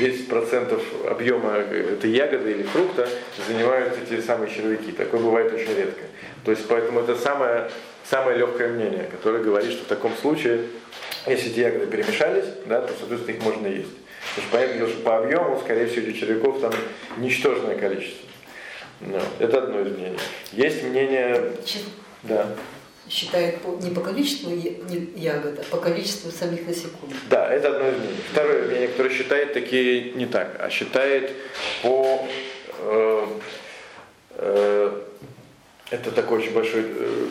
10% 0.00 1.08
объема 1.08 1.52
этой 1.52 2.10
ягоды 2.10 2.50
или 2.52 2.62
фрукта 2.62 3.08
занимают 3.46 3.94
эти 4.02 4.20
самые 4.20 4.54
червяки. 4.54 4.92
Такое 4.92 5.20
бывает 5.20 5.52
очень 5.52 5.74
редко. 5.74 6.02
То 6.44 6.50
есть 6.50 6.66
поэтому 6.68 7.00
это 7.00 7.16
самое, 7.16 7.70
самое 8.04 8.38
легкое 8.38 8.68
мнение, 8.68 9.08
которое 9.10 9.42
говорит, 9.42 9.72
что 9.72 9.84
в 9.84 9.88
таком 9.88 10.14
случае, 10.16 10.66
если 11.26 11.50
эти 11.50 11.60
ягоды 11.60 11.86
перемешались, 11.86 12.46
да, 12.66 12.82
то, 12.82 12.92
соответственно, 12.98 13.36
их 13.36 13.42
можно 13.42 13.66
есть. 13.66 13.90
Потому 14.34 14.48
что 14.48 14.58
понятно, 14.58 14.88
что 14.88 15.02
по 15.02 15.18
объему, 15.18 15.60
скорее 15.60 15.86
всего, 15.86 16.06
этих 16.06 16.20
червяков 16.20 16.60
там 16.60 16.72
ничтожное 17.16 17.76
количество. 17.76 18.25
No, 19.00 19.22
это 19.38 19.58
одно 19.62 19.80
из 19.80 19.96
мнений. 19.96 20.18
Есть 20.52 20.82
мнение... 20.82 21.52
Да. 22.22 22.48
Считает 23.08 23.58
не 23.82 23.90
по 23.90 24.00
количеству 24.00 24.50
ягод, 24.50 25.60
а 25.60 25.64
по 25.70 25.76
количеству 25.76 26.30
самих 26.32 26.66
насекомых. 26.66 27.16
Да, 27.30 27.52
это 27.52 27.76
одно 27.76 27.88
из 27.88 27.98
мнений. 27.98 28.16
Второе 28.32 28.66
мнение, 28.66 28.88
которое 28.88 29.10
считает 29.10 29.52
такие 29.52 30.12
не 30.12 30.26
так, 30.26 30.56
а 30.58 30.70
считает 30.70 31.30
по... 31.82 32.26
Э, 32.80 33.26
э, 34.30 35.02
это 35.90 36.10
такой 36.10 36.38
очень 36.38 36.52
большой 36.52 36.82
э, 36.82 37.28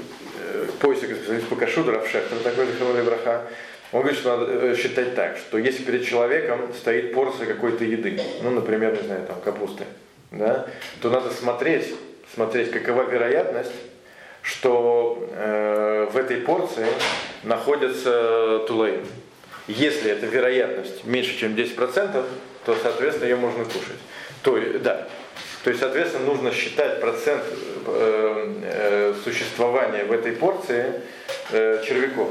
э 0.54 0.68
поиск 0.80 1.08
по 1.50 1.56
кашуду, 1.58 1.92
Равшехтер, 1.92 2.38
такой 2.40 2.68
Захарон 2.68 3.04
Браха. 3.04 3.44
Он 3.92 4.02
говорит, 4.02 4.20
что 4.20 4.38
надо 4.38 4.52
э, 4.52 4.76
считать 4.76 5.16
так, 5.16 5.38
что 5.38 5.58
если 5.58 5.84
перед 5.84 6.06
человеком 6.06 6.74
стоит 6.80 7.14
порция 7.14 7.48
какой-то 7.48 7.84
еды, 7.84 8.22
ну, 8.42 8.52
например, 8.52 8.94
не 8.94 9.08
знаю, 9.08 9.26
там, 9.28 9.42
капусты, 9.42 9.84
да, 10.32 10.68
то 11.02 11.10
надо 11.10 11.32
смотреть, 11.32 11.94
смотреть, 12.34 12.72
какова 12.72 13.04
вероятность, 13.04 13.72
что 14.42 15.28
э, 15.32 16.08
в 16.12 16.18
этой 16.18 16.38
порции 16.38 16.86
находится 17.44 18.60
тулейн. 18.68 19.06
Если 19.68 20.12
эта 20.12 20.28
вероятность 20.28 21.06
меньше, 21.06 21.38
чем 21.38 21.56
10%, 21.56 22.26
то, 22.66 22.76
соответственно, 22.82 23.30
ее 23.30 23.36
можно 23.36 23.64
кушать. 23.66 24.00
То, 24.44 24.60
да. 24.80 25.08
То 25.64 25.72
есть, 25.72 25.82
соответственно, 25.82 26.26
нужно 26.26 26.52
считать 26.52 27.02
процент 27.02 27.44
э, 27.88 28.54
э, 28.64 29.14
существования 29.24 30.04
в 30.04 30.12
этой 30.12 30.34
порции 30.34 31.02
э, 31.52 31.84
червяков. 31.84 32.30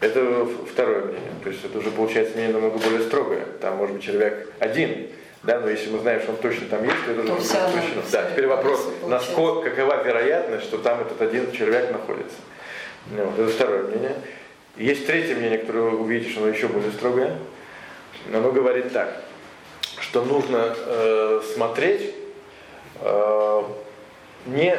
Это 0.00 0.46
второе 0.70 1.06
мнение. 1.06 1.32
То 1.42 1.48
есть 1.48 1.64
это 1.64 1.78
уже 1.78 1.90
получается 1.90 2.34
мнение 2.34 2.52
намного 2.52 2.76
более 2.76 3.00
строгое. 3.00 3.46
Там 3.62 3.78
может 3.78 3.96
быть 3.96 4.04
червяк 4.04 4.34
один, 4.58 5.08
да, 5.46 5.60
но 5.60 5.70
если 5.70 5.90
мы 5.90 6.00
знаем, 6.00 6.20
что 6.20 6.32
он 6.32 6.38
точно 6.38 6.66
там 6.66 6.82
есть, 6.82 6.96
то 7.04 7.12
это 7.12 7.22
уже 7.22 7.48
точно. 7.48 8.02
Да, 8.10 8.30
теперь 8.30 8.48
вопрос, 8.48 8.88
насколько, 9.06 9.70
какова 9.70 10.02
вероятность, 10.02 10.64
что 10.64 10.78
там 10.78 11.00
этот 11.00 11.22
один 11.22 11.52
червяк 11.52 11.92
находится. 11.92 12.36
Ну, 13.12 13.24
вот, 13.24 13.38
это 13.38 13.52
второе 13.52 13.84
мнение. 13.84 14.16
Есть 14.76 15.06
третье 15.06 15.36
мнение, 15.36 15.58
которое 15.58 15.90
вы 15.90 15.98
увидите, 15.98 16.36
оно 16.38 16.48
еще 16.48 16.66
более 16.66 16.90
строгое. 16.90 17.38
Оно 18.34 18.50
говорит 18.50 18.92
так, 18.92 19.22
что 20.00 20.24
нужно 20.24 20.74
э, 20.76 21.40
смотреть 21.54 22.14
э, 23.00 23.62
не 24.46 24.76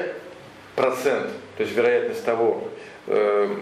процент, 0.75 1.29
то 1.55 1.63
есть 1.63 1.74
вероятность 1.74 2.25
того, 2.25 2.67
э, 3.07 3.55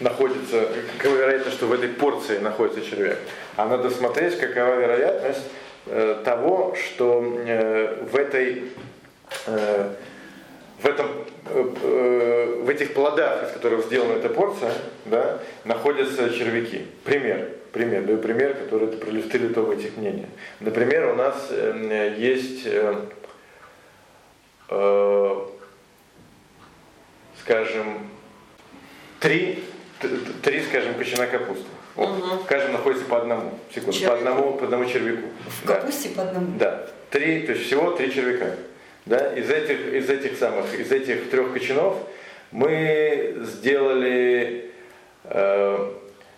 находится, 0.00 0.68
какова 0.98 1.16
вероятность, 1.16 1.56
что 1.56 1.66
в 1.66 1.72
этой 1.72 1.88
порции 1.88 2.38
находится 2.38 2.88
червяк, 2.88 3.18
а 3.56 3.66
надо 3.66 3.90
смотреть, 3.90 4.38
какова 4.38 4.76
вероятность 4.76 5.44
э, 5.86 6.20
того, 6.24 6.74
что 6.76 7.22
э, 7.46 8.04
в 8.10 8.16
этой 8.16 8.64
э, 9.46 9.94
в, 10.84 10.86
этом, 10.86 11.06
э, 11.46 11.74
э, 11.82 12.60
в 12.62 12.68
этих 12.68 12.92
плодах, 12.92 13.48
из 13.48 13.52
которых 13.52 13.86
сделана 13.86 14.12
эта 14.14 14.28
порция, 14.28 14.74
да, 15.06 15.38
находятся 15.64 16.30
червяки. 16.30 16.86
Пример. 17.04 17.48
Пример. 17.72 18.02
Даю 18.02 18.18
пример, 18.18 18.54
который 18.54 18.88
это 18.88 18.98
проиллюстрирует 18.98 19.56
оба 19.56 19.74
этих 19.74 19.96
мнения. 19.96 20.28
Например, 20.60 21.10
у 21.10 21.14
нас 21.14 21.48
э, 21.50 22.14
есть, 22.18 22.66
э, 22.66 22.96
э, 24.68 25.36
скажем, 27.40 28.10
три 29.20 29.64
три, 30.42 30.62
скажем, 30.62 30.94
кочана 30.94 31.26
капусты. 31.26 31.64
Вот. 31.94 32.10
Угу. 32.10 32.42
В 32.42 32.46
каждом 32.46 32.72
находится 32.72 33.04
по 33.06 33.18
одному. 33.18 33.58
Секунду, 33.74 33.98
по 34.06 34.14
одному, 34.14 34.54
по 34.54 34.64
одному 34.64 34.84
червяку. 34.86 35.28
В 35.46 35.66
да. 35.66 35.74
капусте 35.76 36.08
по 36.10 36.22
одному? 36.22 36.58
Да. 36.58 36.86
Три, 37.10 37.42
то 37.42 37.52
есть 37.52 37.66
всего 37.66 37.92
три 37.92 38.12
червяка. 38.12 38.56
Да? 39.06 39.32
Из 39.34 39.50
этих, 39.50 39.92
из 39.92 40.10
этих 40.10 40.38
самых, 40.38 40.74
из 40.74 40.90
этих 40.90 41.30
трех 41.30 41.52
кочанов 41.52 41.96
мы 42.50 43.36
сделали, 43.40 44.70
э, 45.24 45.90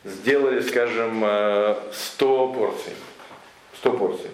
сделали, 0.05 0.61
скажем, 0.61 1.23
э, 1.25 1.77
100 1.93 2.49
порций. 2.49 2.93
100 3.77 3.93
порций. 3.93 4.31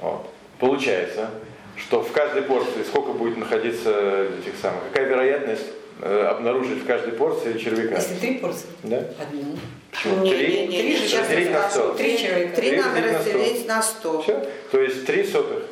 Вот. 0.00 0.30
Получается, 0.58 1.30
что 1.76 2.02
в 2.02 2.12
каждой 2.12 2.42
порции 2.42 2.82
сколько 2.86 3.12
будет 3.12 3.36
находиться 3.36 4.26
этих 4.40 4.58
самых, 4.60 4.82
какая 4.92 5.08
вероятность 5.08 5.66
обнаружить 6.02 6.82
в 6.82 6.86
каждой 6.86 7.12
порции 7.12 7.58
червяка. 7.58 7.96
Если 7.96 8.14
три 8.14 8.38
порции? 8.38 8.66
Да. 8.82 8.98
Одну. 9.20 9.56
Почему? 9.90 10.26
Три? 10.26 10.66
Три, 10.66 11.18
разделить 11.18 11.52
на 11.52 11.70
сто. 11.70 11.94
Три 11.94 12.18
человека. 12.18 12.56
Три 12.56 12.76
надо 12.76 13.00
разделить 13.02 13.66
на 13.68 13.82
сто. 13.82 14.22
Все. 14.22 14.48
То 14.70 14.80
есть 14.80 15.06
три 15.06 15.24
сотых. 15.24 15.62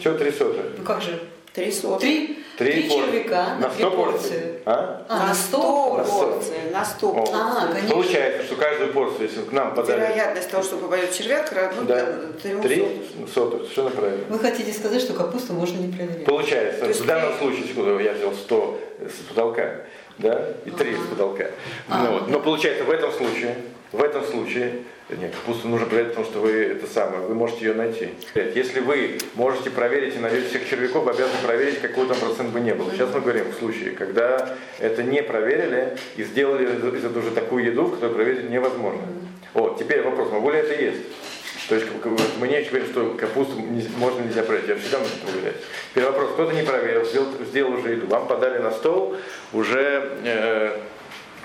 Что 0.00 0.14
три 0.14 0.30
сотых? 0.30 0.66
Ну 0.78 0.84
как 0.84 1.02
же? 1.02 1.20
Три 1.52 1.70
сотых. 1.72 2.00
Три 2.00 2.44
Три, 2.56 2.82
Три 2.82 2.88
червяка 2.88 3.56
на 3.56 3.68
100 3.68 3.90
порций. 3.90 4.38
А? 4.64 5.04
а? 5.08 5.26
На 5.26 5.34
100 5.34 6.04
порций. 6.08 6.54
На 6.72 6.84
100 6.84 7.12
порций. 7.12 7.34
А, 7.36 7.66
конечно. 7.66 7.90
Получается, 7.90 8.44
что 8.44 8.54
каждую 8.54 8.92
порцию, 8.92 9.22
если 9.28 9.40
к 9.40 9.50
нам 9.50 9.74
подали... 9.74 10.00
Вероятность 10.00 10.50
того, 10.50 10.62
что 10.62 10.76
попадет 10.76 11.12
червяк, 11.12 11.52
равна 11.52 11.82
да. 11.82 12.14
Три 12.62 13.02
сотых. 13.32 13.62
Совершенно 13.62 13.90
правильно. 13.90 14.24
Вы 14.28 14.38
хотите 14.38 14.72
сказать, 14.72 15.02
что 15.02 15.14
капусту 15.14 15.52
можно 15.52 15.78
не 15.78 15.92
проверять? 15.92 16.24
Получается. 16.24 16.84
В 16.86 17.06
данном 17.06 17.36
случае, 17.38 17.66
секунду, 17.66 17.98
я 17.98 18.12
взял 18.12 18.32
100 18.32 18.80
с 19.08 19.28
потолка, 19.28 19.82
да, 20.18 20.48
и 20.64 20.70
3 20.70 20.94
ага. 20.94 21.02
с 21.02 21.06
потолка. 21.08 21.50
А, 21.88 22.04
ну, 22.04 22.12
вот. 22.12 22.28
Но 22.28 22.40
получается, 22.40 22.84
в 22.84 22.90
этом 22.90 23.12
случае, 23.12 23.56
в 23.92 24.02
этом 24.02 24.24
случае 24.24 24.82
нет, 25.10 25.34
капусту 25.34 25.68
нужно 25.68 25.86
проверить, 25.86 26.10
потому 26.10 26.26
что 26.26 26.40
вы 26.40 26.50
это 26.50 26.86
самое, 26.86 27.20
вы 27.20 27.34
можете 27.34 27.66
ее 27.66 27.74
найти. 27.74 28.08
Если 28.34 28.80
вы 28.80 29.18
можете 29.34 29.68
проверить 29.68 30.16
и 30.16 30.18
найдете 30.18 30.48
всех 30.48 30.68
червяков, 30.68 31.04
вы 31.04 31.10
обязаны 31.10 31.38
проверить, 31.42 31.80
какой 31.80 32.06
там 32.06 32.16
процент 32.16 32.50
бы 32.50 32.60
не 32.60 32.74
был. 32.74 32.90
Сейчас 32.90 33.12
мы 33.12 33.20
говорим 33.20 33.50
в 33.50 33.58
случае, 33.58 33.90
когда 33.90 34.56
это 34.78 35.02
не 35.02 35.22
проверили 35.22 35.98
и 36.16 36.24
сделали 36.24 36.64
из 36.64 37.04
этого 37.04 37.18
уже 37.18 37.32
такую 37.32 37.64
еду, 37.64 37.88
которую 37.88 38.14
проверить 38.14 38.48
невозможно. 38.48 39.02
Вот, 39.52 39.78
теперь 39.78 40.02
вопрос, 40.02 40.32
могу 40.32 40.50
ли 40.50 40.58
это 40.58 40.74
есть? 40.74 41.02
То 41.68 41.74
есть 41.76 41.86
мы 42.38 42.48
не 42.48 42.60
говорим, 42.62 42.86
что 42.86 43.16
капусту 43.18 43.54
можно 43.96 44.20
нельзя 44.20 44.42
проверить, 44.42 44.68
я 44.68 44.76
всегда 44.76 44.98
нужно 44.98 45.16
проверять. 45.22 45.56
Первый 45.94 46.12
вопрос, 46.12 46.30
кто-то 46.32 46.52
не 46.52 46.62
проверил, 46.62 47.04
сделал, 47.06 47.28
сделал 47.48 47.72
уже 47.72 47.92
еду, 47.92 48.06
вам 48.06 48.26
подали 48.26 48.58
на 48.58 48.70
стол 48.70 49.16
уже 49.52 50.18
э, 50.24 50.76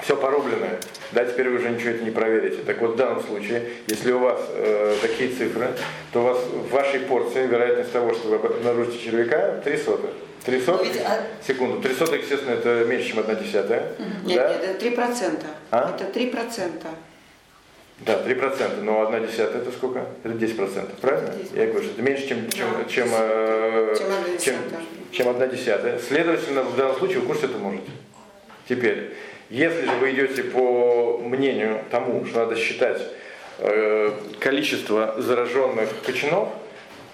все 0.03 0.15
порубленное. 0.17 0.79
Да, 1.11 1.25
теперь 1.25 1.49
вы 1.49 1.57
уже 1.57 1.69
ничего 1.69 1.91
это 1.91 2.03
не 2.03 2.11
проверите. 2.11 2.63
Так 2.63 2.81
вот, 2.81 2.91
в 2.91 2.95
данном 2.95 3.23
случае, 3.23 3.63
если 3.87 4.11
у 4.11 4.19
вас 4.19 4.39
э, 4.49 4.95
такие 5.01 5.29
цифры, 5.29 5.69
то 6.11 6.21
у 6.21 6.23
вас 6.23 6.37
в 6.39 6.69
вашей 6.69 6.99
порции 7.01 7.47
вероятность 7.47 7.91
того, 7.91 8.13
что 8.13 8.27
вы 8.27 8.35
обнаружите 8.35 8.99
червяка, 8.99 9.61
3 9.63 9.77
сотых. 9.77 10.11
3 10.45 10.61
сотых, 10.61 10.87
ведь, 10.87 11.01
а... 11.05 11.21
секунду, 11.45 11.81
3 11.81 11.95
сотых, 11.95 12.21
естественно, 12.21 12.53
это 12.53 12.85
меньше, 12.85 13.09
чем 13.09 13.19
1 13.19 13.43
десятая. 13.43 13.93
Нет, 14.23 14.37
да? 14.37 14.49
нет, 14.49 14.63
это 14.63 14.79
3 14.79 14.89
процента. 14.91 15.47
А? 15.71 15.95
Это 15.95 16.11
3 16.11 16.25
процента. 16.27 16.87
Да, 18.01 18.21
3%, 18.25 18.81
но 18.81 19.07
1 19.07 19.27
десятая 19.27 19.61
это 19.61 19.71
сколько? 19.71 20.05
Это 20.23 20.33
10%, 20.33 20.99
правильно? 21.01 21.29
10%. 21.29 21.59
Я 21.59 21.67
говорю, 21.67 21.83
что 21.83 21.93
это 21.93 22.01
меньше, 22.01 22.27
чем, 22.27 22.49
чем, 22.49 22.67
да, 22.71 22.85
чем, 22.89 23.09
э, 23.11 23.95
чем, 23.97 24.39
чем, 24.39 24.55
чем 25.11 25.29
1 25.29 25.49
десятая. 25.49 25.99
Следовательно, 25.99 26.63
в 26.63 26.77
данном 26.77 26.95
случае 26.95 27.19
вы 27.19 27.27
кушать 27.27 27.45
это 27.45 27.57
можете. 27.57 27.89
Теперь, 28.67 29.11
Если 29.49 29.83
же 29.83 29.91
вы 29.99 30.11
идете 30.11 30.43
по 30.43 31.17
мнению 31.17 31.81
тому, 31.89 32.23
что 32.25 32.39
надо 32.41 32.55
считать 32.55 33.01
э, 33.57 34.11
количество 34.39 35.15
зараженных 35.17 35.89
кочанов, 36.05 36.49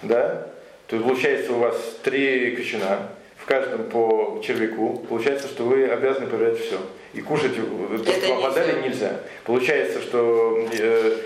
да, 0.02 0.46
то 0.86 0.98
получается 1.00 1.52
у 1.52 1.58
вас 1.58 1.76
три 2.02 2.54
кочана, 2.54 3.08
в 3.38 3.46
каждом 3.46 3.84
по 3.84 4.40
червяку. 4.44 4.98
Получается, 5.08 5.48
что 5.48 5.64
вы 5.64 5.86
обязаны 5.86 6.26
проверять 6.26 6.58
все. 6.58 6.78
И 7.16 7.22
кушать 7.22 7.52
то, 7.56 8.12
что 8.12 8.34
вам 8.34 8.42
подали, 8.42 8.82
нельзя. 8.82 9.20
Получается, 9.44 10.02
что 10.02 10.68
э, 10.70 11.16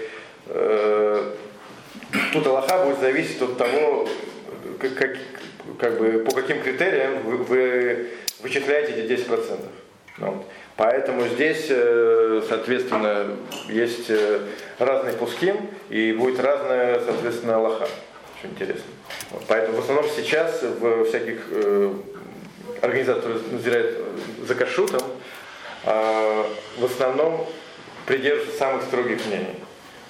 э, 0.46 1.32
тут 2.32 2.46
Аллаха 2.46 2.84
будет 2.84 3.00
зависеть 3.00 3.42
от 3.42 3.58
того, 3.58 4.08
как, 4.78 4.94
как, 4.94 5.16
как 5.80 5.98
бы, 5.98 6.24
по 6.24 6.32
каким 6.32 6.62
критериям 6.62 7.24
вы, 7.24 7.38
вы 7.38 8.06
вычисляете 8.38 9.02
эти 9.02 9.20
10%. 9.20 9.64
Вот. 10.18 10.46
Поэтому 10.76 11.26
здесь, 11.26 11.66
э, 11.70 12.42
соответственно, 12.48 13.36
есть 13.68 14.10
э, 14.10 14.38
разные 14.78 15.14
пуски 15.14 15.54
и 15.88 16.12
будет 16.12 16.38
разная, 16.38 17.00
соответственно, 17.00 17.56
Аллаха. 17.56 17.88
Очень 18.38 18.52
интересно. 18.52 18.84
Вот. 19.32 19.42
Поэтому 19.48 19.78
в 19.78 19.80
основном 19.80 20.06
сейчас 20.16 20.62
в 20.62 21.04
всяких 21.06 21.40
э, 21.50 21.92
организациях, 22.80 23.38
которые 23.42 23.94
за 24.46 24.54
кашутом, 24.54 25.02
в 25.84 26.84
основном 26.84 27.46
придерживаются 28.06 28.58
самых 28.58 28.82
строгих 28.84 29.24
мнений. 29.26 29.56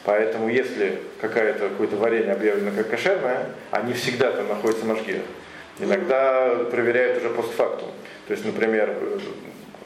Поэтому 0.04 0.48
если 0.48 0.98
какое-то 1.20 1.68
какое-то 1.68 1.96
варенье 1.96 2.32
объявлено 2.32 2.70
как 2.74 2.88
кошерное, 2.88 3.50
они 3.70 3.92
всегда 3.92 4.30
там 4.32 4.48
находятся 4.48 4.84
в 4.84 4.98
Иногда 5.78 6.56
проверяют 6.70 7.18
уже 7.18 7.30
постфактум. 7.30 7.88
То 8.26 8.32
есть, 8.32 8.44
например, 8.44 8.94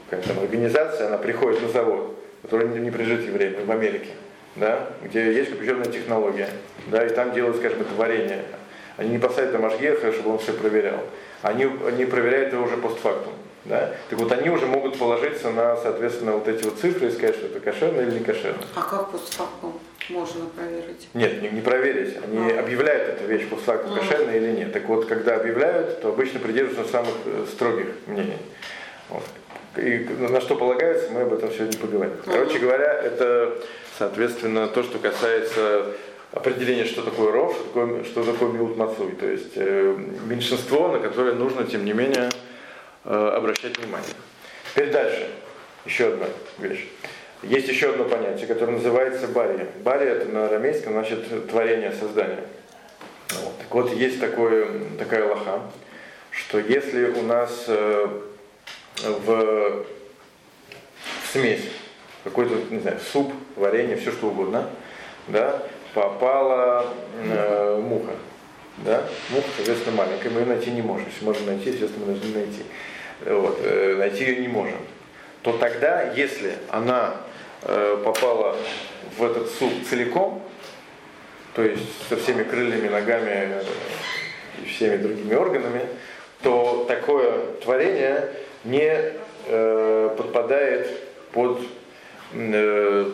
какая-то 0.08 0.34
там 0.34 0.42
организация, 0.42 1.08
она 1.08 1.18
приходит 1.18 1.62
на 1.62 1.68
завод, 1.68 2.18
который 2.42 2.68
не 2.68 2.90
принадлежит 2.90 3.26
евреям, 3.26 3.64
в 3.64 3.70
Америке, 3.70 4.10
да, 4.56 4.88
где 5.02 5.32
есть 5.32 5.52
определенная 5.52 5.86
технология, 5.86 6.48
да, 6.86 7.04
и 7.04 7.08
там 7.10 7.32
делают, 7.32 7.56
скажем, 7.56 7.80
это 7.80 7.94
варенье. 7.94 8.42
Они 8.96 9.10
не 9.10 9.18
поставят 9.18 9.52
там 9.52 9.64
Ашгеха, 9.64 10.12
чтобы 10.12 10.30
он 10.32 10.38
все 10.38 10.52
проверял. 10.52 11.00
Они, 11.42 11.64
они 11.64 12.04
проверяют 12.04 12.52
его 12.52 12.64
уже 12.64 12.76
постфактум. 12.76 13.32
Да? 13.64 13.94
Так 14.10 14.18
вот 14.18 14.30
они 14.32 14.50
уже 14.50 14.66
могут 14.66 14.98
положиться 14.98 15.50
на, 15.50 15.76
соответственно, 15.76 16.32
вот 16.32 16.48
эти 16.48 16.64
вот 16.64 16.78
цифры 16.78 17.08
и 17.08 17.10
сказать, 17.10 17.36
что 17.36 17.46
это 17.46 17.60
кошерно 17.60 18.00
или 18.02 18.18
не 18.18 18.24
кошерно. 18.24 18.62
А 18.74 18.82
как 18.82 19.10
постфактум 19.10 19.78
можно 20.10 20.46
проверить? 20.46 21.08
Нет, 21.14 21.40
не, 21.40 21.48
не 21.48 21.60
проверить. 21.62 22.16
Они 22.22 22.52
а. 22.52 22.60
объявляют 22.60 23.08
эту 23.08 23.26
вещь 23.26 23.48
постфактум, 23.48 23.94
а. 23.94 23.98
кошерно 23.98 24.30
или 24.32 24.50
нет. 24.52 24.72
Так 24.72 24.86
вот, 24.86 25.06
когда 25.06 25.36
объявляют, 25.36 26.02
то 26.02 26.10
обычно 26.10 26.40
придерживаются 26.40 26.90
самых 26.90 27.14
э, 27.24 27.46
строгих 27.50 27.86
мнений. 28.06 28.36
Вот. 29.08 29.24
И 29.76 30.06
на 30.18 30.40
что 30.40 30.56
полагается, 30.56 31.10
мы 31.10 31.22
об 31.22 31.32
этом 31.32 31.50
сегодня 31.50 31.78
поговорим. 31.78 32.14
Короче 32.24 32.58
говоря, 32.58 32.92
это, 32.92 33.58
соответственно, 33.98 34.68
то, 34.68 34.82
что 34.82 34.98
касается 34.98 35.86
определения, 36.32 36.84
что 36.84 37.02
такое 37.02 37.32
ров, 37.32 37.54
что 37.54 37.64
такое, 37.64 38.04
что 38.04 38.24
такое 38.24 38.52
милут 38.52 38.76
мацуй. 38.76 39.12
То 39.12 39.26
есть 39.26 39.52
э, 39.56 39.96
меньшинство, 40.26 40.88
на 40.88 40.98
которое 40.98 41.34
нужно, 41.34 41.64
тем 41.64 41.84
не 41.84 41.92
менее, 41.92 42.28
обращать 43.04 43.78
внимание. 43.78 44.08
Теперь 44.70 44.90
дальше. 44.90 45.30
Еще 45.84 46.08
одна 46.08 46.26
вещь. 46.58 46.86
Есть 47.42 47.68
еще 47.68 47.90
одно 47.90 48.04
понятие, 48.04 48.46
которое 48.46 48.72
называется 48.72 49.28
бария. 49.28 49.68
Бария 49.82 50.12
это 50.12 50.28
на 50.30 50.46
арамейском 50.46 50.94
значит 50.94 51.48
творение, 51.50 51.92
создание. 51.92 52.44
Вот. 53.42 53.58
Так 53.58 53.70
вот, 53.70 53.92
есть 53.92 54.18
такое, 54.18 54.68
такая 54.98 55.28
лоха, 55.28 55.60
что 56.30 56.58
если 56.58 57.10
у 57.10 57.22
нас 57.22 57.64
э, 57.68 58.08
в 59.02 59.84
смесь, 61.32 61.68
какой-то, 62.22 62.54
не 62.70 62.80
знаю, 62.80 62.98
суп, 63.12 63.32
варенье, 63.56 63.96
все 63.96 64.10
что 64.12 64.28
угодно, 64.28 64.70
да, 65.28 65.62
попала 65.92 66.86
э, 67.22 67.80
муха. 67.82 68.12
Да? 68.78 69.04
Муха, 69.30 69.46
соответственно, 69.56 69.96
маленькая, 69.96 70.30
мы 70.30 70.40
ее 70.40 70.46
найти 70.46 70.70
не 70.70 70.82
можем. 70.82 71.06
Если 71.06 71.24
можем 71.24 71.46
найти, 71.46 71.70
естественно, 71.70 72.06
мы 72.06 72.14
должны 72.14 72.34
найти. 72.34 72.62
Вот, 73.20 73.58
э, 73.62 73.96
найти 73.96 74.24
ее 74.24 74.36
не 74.40 74.48
можем. 74.48 74.78
То 75.42 75.52
тогда, 75.58 76.12
если 76.12 76.54
она 76.70 77.14
э, 77.62 78.00
попала 78.04 78.56
в 79.16 79.24
этот 79.24 79.50
суп 79.50 79.72
целиком, 79.88 80.42
то 81.54 81.62
есть 81.62 82.08
со 82.08 82.16
всеми 82.16 82.42
крыльями, 82.42 82.88
ногами 82.88 83.62
и 84.62 84.66
всеми 84.66 84.96
другими 84.96 85.34
органами, 85.34 85.82
то 86.42 86.84
такое 86.88 87.54
творение 87.62 88.30
не 88.64 89.12
э, 89.46 90.14
подпадает 90.16 90.88
под 91.32 91.60
э, 92.32 93.10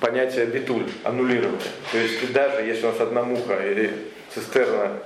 понятие 0.00 0.46
битуль, 0.46 0.86
аннулирование. 1.02 1.60
То 1.92 1.98
есть 1.98 2.32
даже 2.32 2.62
если 2.62 2.86
у 2.86 2.90
нас 2.90 3.00
одна 3.00 3.22
муха 3.22 3.56
или 3.64 3.92
цистерна 4.34 4.98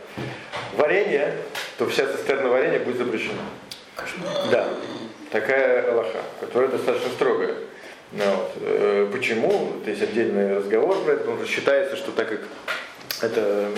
варенья, 0.76 1.34
то 1.76 1.88
вся 1.88 2.06
цистерна 2.06 2.48
варенья 2.48 2.78
будет 2.80 2.98
запрещена. 2.98 3.42
Да, 4.50 4.68
такая 5.30 5.90
Аллаха, 5.90 6.18
которая 6.40 6.70
достаточно 6.70 7.10
строгая. 7.10 7.54
Ну, 8.12 8.24
вот. 8.24 8.52
Э, 8.62 9.08
почему? 9.12 9.72
То 9.84 9.90
есть 9.90 10.02
отдельный 10.02 10.56
разговор 10.56 11.02
про 11.04 11.12
это, 11.12 11.20
потому 11.24 11.38
что 11.38 11.46
считается, 11.46 11.96
что 11.96 12.12
так 12.12 12.28
как 12.28 12.40
это, 13.22 13.68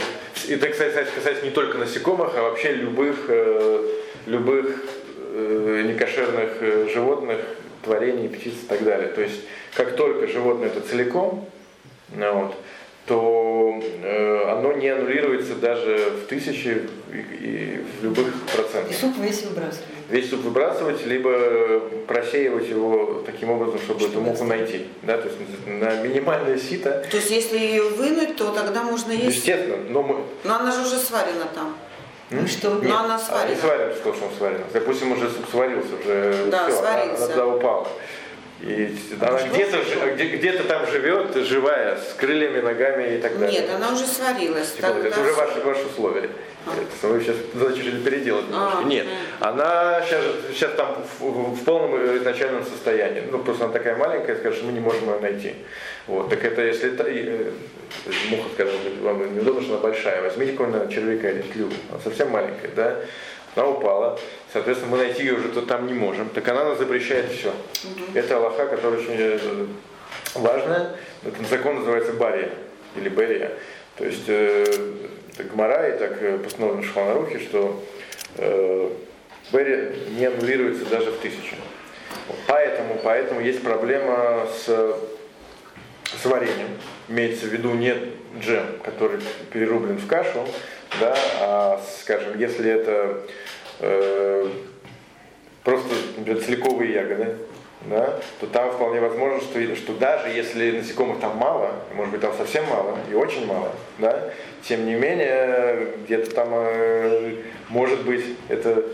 это, 0.49 0.69
кстати, 0.69 1.09
касается 1.15 1.45
не 1.45 1.51
только 1.51 1.79
насекомых, 1.79 2.33
а 2.37 2.43
вообще 2.43 2.73
любых, 2.73 3.17
э, 3.29 3.89
любых 4.27 4.85
э, 5.33 5.83
некошерных 5.87 6.91
животных, 6.93 7.41
творений, 7.83 8.29
птиц 8.29 8.55
и 8.63 8.67
так 8.67 8.85
далее. 8.85 9.09
То 9.09 9.23
есть, 9.23 9.41
как 9.75 9.97
только 9.97 10.29
животное 10.29 10.69
это 10.69 10.81
целиком, 10.81 11.49
ну 12.15 12.35
вот, 12.35 12.55
то 13.07 13.83
оно 14.49 14.73
не 14.75 14.89
аннулируется 14.89 15.55
даже 15.55 16.11
в 16.11 16.27
тысячи 16.27 16.89
и, 17.13 17.19
и 17.19 17.85
в 18.01 18.05
любых 18.05 18.33
процентах. 18.55 18.91
И 18.91 18.95
суп 18.95 19.17
весь 19.19 19.43
выбрасывать. 19.43 19.85
Весь 20.09 20.31
суп 20.31 20.41
выбрасывать, 20.43 21.07
либо 21.07 21.81
просеивать 22.07 22.69
его 22.69 23.23
таким 23.25 23.51
образом, 23.51 23.79
чтобы 23.81 24.01
Что 24.01 24.09
эту 24.09 24.21
муху 24.21 24.45
найти. 24.45 24.87
Да, 25.03 25.19
то 25.19 25.29
есть 25.29 25.39
на 25.67 26.03
минимальное 26.03 26.59
сито. 26.59 27.07
То 27.11 27.17
есть 27.17 27.31
если 27.31 27.59
ее 27.59 27.85
вынуть, 27.85 28.37
то 28.37 28.51
тогда 28.51 28.83
можно 28.83 29.13
есть? 29.13 29.37
Естественно. 29.37 29.77
Но, 29.89 30.03
мы... 30.03 30.17
но 30.45 30.57
она 30.57 30.73
же 30.73 30.83
уже 30.83 30.99
сварена 30.99 31.47
там. 31.55 31.77
Ну, 32.31 32.47
что? 32.47 32.75
Нет, 32.75 32.85
Но 32.85 33.01
она 33.01 33.19
сварена. 33.19 33.55
Не 33.55 33.61
сварена, 33.61 33.93
что, 33.93 34.15
что 34.15 34.25
он 34.27 34.31
сварен. 34.39 34.61
Допустим, 34.73 35.13
уже 35.13 35.29
суп 35.31 35.47
сварился, 35.51 35.97
уже 36.01 36.47
да, 36.51 36.69
все, 36.69 36.79
сварился. 36.79 37.25
она 37.25 37.33
туда 37.33 37.47
упала. 37.47 37.89
И 38.63 38.95
она 39.19 39.43
где-то, 39.49 39.79
где, 40.15 40.25
где-то 40.37 40.65
там 40.65 40.87
живет, 40.87 41.35
живая, 41.47 41.97
с 41.97 42.13
крыльями, 42.15 42.61
ногами 42.61 43.17
и 43.17 43.19
так 43.19 43.39
далее. 43.39 43.61
Нет, 43.61 43.71
она 43.71 43.93
уже 43.93 44.07
сварилась. 44.07 44.73
Типа, 44.73 44.87
это 44.87 45.21
уже 45.21 45.33
ваши, 45.33 45.61
ваши 45.61 45.87
условия. 45.87 46.29
А. 46.67 46.73
Это, 46.73 47.09
вы 47.09 47.21
сейчас 47.23 47.37
начали 47.55 48.03
переделать 48.03 48.47
немножко. 48.49 48.79
А, 48.81 48.85
Нет, 48.85 49.07
а. 49.41 49.49
она 49.49 50.03
сейчас, 50.05 50.23
сейчас 50.53 50.73
там 50.73 51.03
в, 51.19 51.55
в 51.55 51.65
полном 51.65 52.19
изначальном 52.19 52.65
состоянии. 52.65 53.23
Ну, 53.31 53.39
просто 53.39 53.65
она 53.65 53.73
такая 53.73 53.97
маленькая, 53.97 54.37
скажет, 54.37 54.59
что 54.59 54.67
мы 54.67 54.73
не 54.73 54.81
можем 54.81 55.09
ее 55.09 55.21
найти. 55.21 55.55
Вот, 56.07 56.29
так 56.29 56.45
это 56.45 56.61
если 56.61 56.93
это, 56.93 57.05
муха, 58.29 58.49
скажем, 58.55 58.75
вам 59.01 59.35
неудобно, 59.35 59.63
что 59.63 59.73
она 59.73 59.83
большая, 59.83 60.21
возьмите 60.21 60.53
какого-нибудь 60.53 60.93
червяка 60.93 61.31
или 61.31 61.43
тлю, 61.43 61.69
она 61.91 62.01
совсем 62.05 62.31
маленькая, 62.31 62.71
да, 62.77 62.97
она 63.57 63.67
упала, 63.67 64.19
соответственно, 64.53 64.93
мы 64.93 64.99
найти 64.99 65.23
ее 65.23 65.35
уже 65.35 65.49
то 65.49 65.63
там 65.63 65.87
не 65.87 65.95
можем, 65.95 66.29
так 66.29 66.47
она 66.49 66.65
нас 66.65 66.79
запрещает 66.79 67.31
все. 67.33 67.49
Угу. 67.49 68.19
Это 68.19 68.37
Аллаха, 68.37 68.67
которая 68.67 69.01
очень 69.01 69.17
э, 69.17 69.67
важная, 70.35 70.97
этот 71.25 71.47
закон 71.49 71.77
называется 71.77 72.13
бария 72.13 72.51
или 72.97 73.09
берия. 73.09 73.53
То 73.97 74.05
есть 74.05 74.25
э, 74.29 74.65
так 75.37 75.53
Гмара 75.53 75.95
и 75.95 75.99
так 75.99 76.23
э, 76.23 76.39
постановлено 76.39 76.83
Шханарухе, 76.83 77.39
что 77.41 77.83
э, 78.37 78.91
берия 79.53 79.93
не 80.17 80.27
аннулируется 80.27 80.85
даже 80.87 81.11
в 81.11 81.19
тысячу. 81.19 81.57
Поэтому, 82.47 82.99
поэтому 83.03 83.41
есть 83.41 83.63
проблема 83.63 84.47
с, 84.57 84.67
с 86.23 86.25
вареньем. 86.25 86.69
Имеется 87.09 87.47
в 87.47 87.49
виду 87.49 87.71
не 87.75 87.95
джем, 88.41 88.65
который 88.85 89.21
перерублен 89.53 89.99
в 89.99 90.07
кашу, 90.07 90.47
да, 90.99 91.17
а, 91.41 91.81
скажем, 92.03 92.39
если 92.39 92.71
это 92.71 93.23
э, 93.81 94.49
просто, 95.63 95.89
например, 96.17 96.43
целиковые 96.43 96.93
ягоды, 96.93 97.37
да, 97.83 98.21
то 98.41 98.47
там 98.47 98.73
вполне 98.73 99.01
возможно, 99.01 99.41
что, 99.41 99.77
что 99.77 99.95
даже 99.95 100.29
если 100.29 100.73
насекомых 100.73 101.21
там 101.21 101.37
мало, 101.37 101.73
может 101.95 102.13
быть 102.13 102.21
там 102.21 102.35
совсем 102.37 102.65
мало 102.67 102.99
и 103.11 103.15
очень 103.15 103.47
мало, 103.47 103.73
да, 103.99 104.31
тем 104.63 104.85
не 104.85 104.95
менее 104.95 105.95
где-то 106.05 106.35
там 106.35 106.49
э, 106.53 107.37
может 107.69 108.05
быть 108.05 108.25
это 108.49 108.85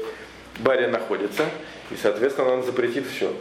баре 0.59 0.89
находится, 0.89 1.47
и 1.91 1.97
соответственно 1.97 2.53
он 2.53 2.65
запретит 2.65 3.07
все. 3.07 3.35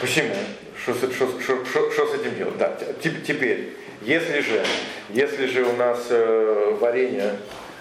Почему? 0.00 0.34
Что, 0.78 0.94
с 0.94 2.14
этим 2.14 2.36
делать? 2.36 2.58
Да, 2.58 2.76
теперь 3.02 3.72
если 4.02 4.40
же, 4.40 4.62
если 5.10 5.46
же 5.46 5.64
у 5.64 5.76
нас 5.76 6.06
э, 6.10 6.76
варенье, 6.80 7.32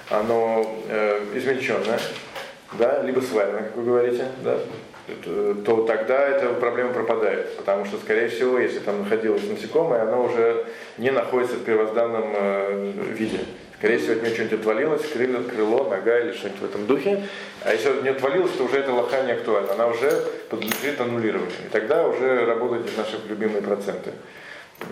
оно 0.10 0.84
э, 0.88 1.26
измельченное, 1.36 2.00
да, 2.74 3.02
либо 3.04 3.22
сварено, 3.22 3.60
как 3.60 3.76
вы 3.76 3.84
говорите, 3.84 4.26
да, 4.44 4.58
то 5.66 5.86
тогда 5.86 6.28
эта 6.28 6.54
проблема 6.54 6.94
пропадает. 6.94 7.58
Потому 7.58 7.86
что, 7.86 7.98
скорее 7.98 8.30
всего, 8.30 8.60
если 8.60 8.80
там 8.80 9.04
находилось 9.04 9.48
насекомое, 9.48 10.02
оно 10.02 10.26
уже 10.26 10.66
не 10.98 11.12
находится 11.12 11.56
в 11.56 11.64
первозданном 11.64 12.34
э, 12.34 12.92
виде. 13.14 13.40
Скорее 13.78 13.98
всего, 13.98 14.14
от 14.14 14.24
нее 14.24 14.34
что-нибудь 14.34 14.60
отвалилось, 14.60 15.02
крыло, 15.12 15.44
крыло, 15.44 15.84
нога 15.90 16.20
или 16.20 16.32
что-нибудь 16.32 16.62
в 16.62 16.66
этом 16.66 16.88
духе. 16.88 17.28
А 17.64 17.74
если 17.74 17.90
от 17.90 18.02
нее 18.04 18.14
отвалилось, 18.14 18.52
то 18.52 18.64
уже 18.64 18.78
эта 18.78 18.92
лоха 18.92 19.22
не 19.24 19.34
актуальна. 19.34 19.74
Она 19.74 19.88
уже 19.88 20.24
подлежит 20.50 21.00
аннулированию. 21.00 21.52
И 21.66 21.70
тогда 21.70 22.08
уже 22.08 22.46
работают 22.46 22.90
наши 22.98 23.20
любимые 23.28 23.62
проценты. 23.62 24.12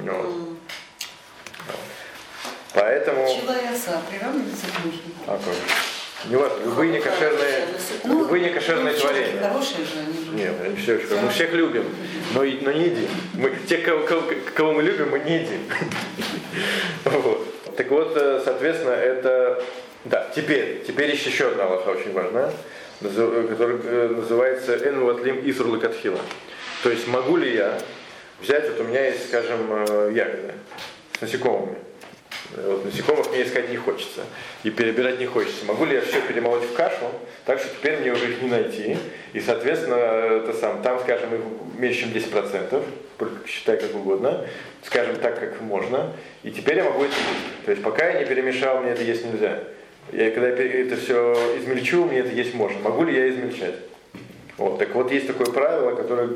Вот. 0.02 0.26
Поэтому... 2.74 3.26
Пчела 3.26 3.56
и 3.58 3.74
оса 3.74 4.02
приравниваются 4.10 4.66
к 4.68 4.86
мухе. 4.86 4.98
А? 5.28 5.40
Не 6.30 6.38
важно, 6.38 6.64
любые 6.64 6.92
некошерные, 6.92 7.66
Ну, 8.06 8.20
любые 8.20 8.44
некошерные 8.46 8.94
ну, 8.94 9.00
творения. 9.00 9.42
Хорошие 9.42 9.86
же 9.86 9.92
они. 10.00 10.42
Нет, 10.42 10.54
все 10.82 10.96
очень 10.96 11.22
Мы 11.22 11.30
всех 11.30 11.52
любим, 11.54 11.86
но, 12.34 12.40
но 12.40 12.72
не 12.72 12.86
едим. 12.86 13.10
Мы, 13.34 13.54
тех, 13.68 13.84
кого, 13.84 14.06
кого- 14.06 14.24
кого 14.56 14.74
мы 14.74 14.84
любим, 14.84 15.10
мы 15.12 15.20
не 15.20 15.40
едим. 15.40 15.60
Вот. 17.04 17.76
Так 17.76 17.90
вот, 17.90 18.14
э, 18.16 18.42
соответственно, 18.44 18.92
это... 18.92 19.62
Да, 20.06 20.30
теперь, 20.36 20.84
теперь 20.86 21.12
есть 21.12 21.26
еще 21.26 21.48
одна 21.50 21.66
Аллаха 21.66 21.90
очень 21.90 22.14
важная, 22.14 22.52
назы- 23.02 23.48
которая 23.48 23.78
э, 23.84 24.08
называется 24.10 24.74
«Эн 24.76 25.04
ватлим 25.04 25.42
исур 25.50 25.74
лекатхила». 25.74 26.20
То 26.84 26.90
есть 26.90 27.08
могу 27.08 27.36
ли 27.38 27.54
я 27.54 27.78
взять, 28.42 28.70
вот 28.70 28.80
у 28.82 28.84
меня 28.84 29.06
есть, 29.08 29.28
скажем, 29.28 29.60
э, 29.72 30.12
ягоды 30.14 30.54
с 31.18 31.22
насекомыми. 31.22 31.78
Вот 32.56 32.86
насекомых 32.86 33.30
мне 33.32 33.44
искать 33.44 33.70
не 33.70 33.78
хочется. 33.78 34.22
И 34.63 34.70
перебирать 34.70 35.20
не 35.20 35.26
хочется. 35.26 35.66
Могу 35.66 35.86
ли 35.86 35.96
я 35.96 36.02
все 36.02 36.22
перемолоть 36.22 36.63
в 36.63 36.74
кашу, 36.74 37.06
так 37.46 37.60
что 37.60 37.70
теперь 37.70 38.00
мне 38.00 38.12
уже 38.12 38.32
их 38.32 38.42
не 38.42 38.50
найти. 38.50 38.98
И, 39.34 39.39
соответственно, 39.39 39.96
это 39.96 40.54
сам, 40.54 40.82
там, 40.82 41.00
скажем, 41.00 41.34
их 41.34 41.42
меньше, 41.78 42.02
чем 42.02 42.10
10%, 42.10 42.84
только 43.18 43.48
считай 43.48 43.78
как 43.78 43.96
угодно, 43.96 44.46
скажем 44.84 45.16
так, 45.16 45.39
как 45.39 45.62
можно. 45.62 46.13
И 46.44 46.52
теперь 46.52 46.78
я 46.78 46.84
могу 46.84 47.04
это 47.04 47.13
есть. 47.13 47.66
То 47.66 47.72
есть 47.72 47.84
пока 47.84 48.10
я 48.10 48.20
не 48.20 48.26
перемешал, 48.26 48.82
мне 48.82 48.92
это 48.92 49.04
есть 49.04 49.26
нельзя. 49.26 49.63
Я, 50.12 50.32
когда 50.32 50.50
я 50.50 50.82
это 50.82 50.98
все 50.98 51.34
измельчу, 51.58 52.06
мне 52.06 52.20
это 52.20 52.30
есть 52.30 52.54
можно. 52.54 52.80
Могу 52.80 53.04
ли 53.04 53.16
я 53.16 53.30
измельчать? 53.30 53.76
Вот, 54.58 54.78
так 54.78 54.94
вот 54.94 55.12
есть 55.12 55.28
такое 55.28 55.48
правило, 55.48 55.96
которое 55.96 56.30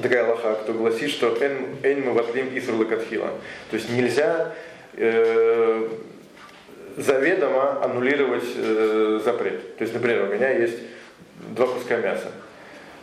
такая 0.00 0.26
лоха, 0.26 0.54
кто 0.62 0.72
гласит, 0.72 1.10
что 1.10 1.36
эн 1.40 1.76
эн 1.82 2.04
мы 2.04 2.12
ватлим 2.12 2.56
исур 2.56 2.76
лакатхила. 2.76 3.30
То 3.70 3.76
есть 3.76 3.90
нельзя 3.90 4.54
э, 4.94 5.88
заведомо 6.96 7.82
аннулировать 7.82 8.44
э, 8.56 9.20
запрет. 9.24 9.76
То 9.76 9.82
есть, 9.84 9.94
например, 9.94 10.24
у 10.24 10.34
меня 10.34 10.50
есть 10.50 10.78
два 11.54 11.66
куска 11.66 11.96
мяса. 11.96 12.30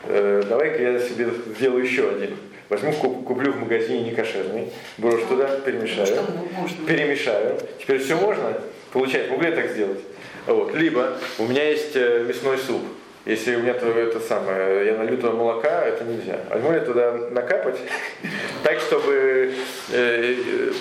Э, 0.05 0.43
давай-ка 0.47 0.81
я 0.81 0.99
себе 0.99 1.29
сделаю 1.57 1.83
еще 1.83 2.09
один. 2.09 2.37
Возьму, 2.69 2.93
куп- 2.93 3.25
куплю 3.25 3.51
в 3.51 3.59
магазине 3.59 4.11
некошерный, 4.11 4.71
брошу 4.99 5.25
туда, 5.27 5.59
перемешаю 5.65 6.05
Что 6.05 6.21
можно? 6.53 6.85
перемешаю. 6.85 7.57
Теперь 7.79 7.97
все 7.99 8.15
можно? 8.15 8.61
Получается, 8.93 9.31
могу 9.31 9.43
я 9.43 9.51
так 9.51 9.71
сделать? 9.71 9.99
Вот. 10.45 10.73
Либо 10.75 11.17
у 11.39 11.45
меня 11.47 11.67
есть 11.67 11.95
э, 11.95 12.25
мясной 12.27 12.57
суп. 12.59 12.81
Если 13.25 13.55
у 13.55 13.59
меня 13.59 13.73
то, 13.73 13.87
это 13.87 14.19
самое, 14.19 14.85
я 14.87 14.97
налью 14.97 15.17
туда 15.17 15.33
молока, 15.33 15.83
это 15.85 16.03
нельзя. 16.03 16.39
Ли 16.55 16.75
я 16.75 16.79
туда 16.79 17.11
накапать 17.31 17.77
так, 18.63 18.79
чтобы 18.79 19.53
э, 19.91 20.35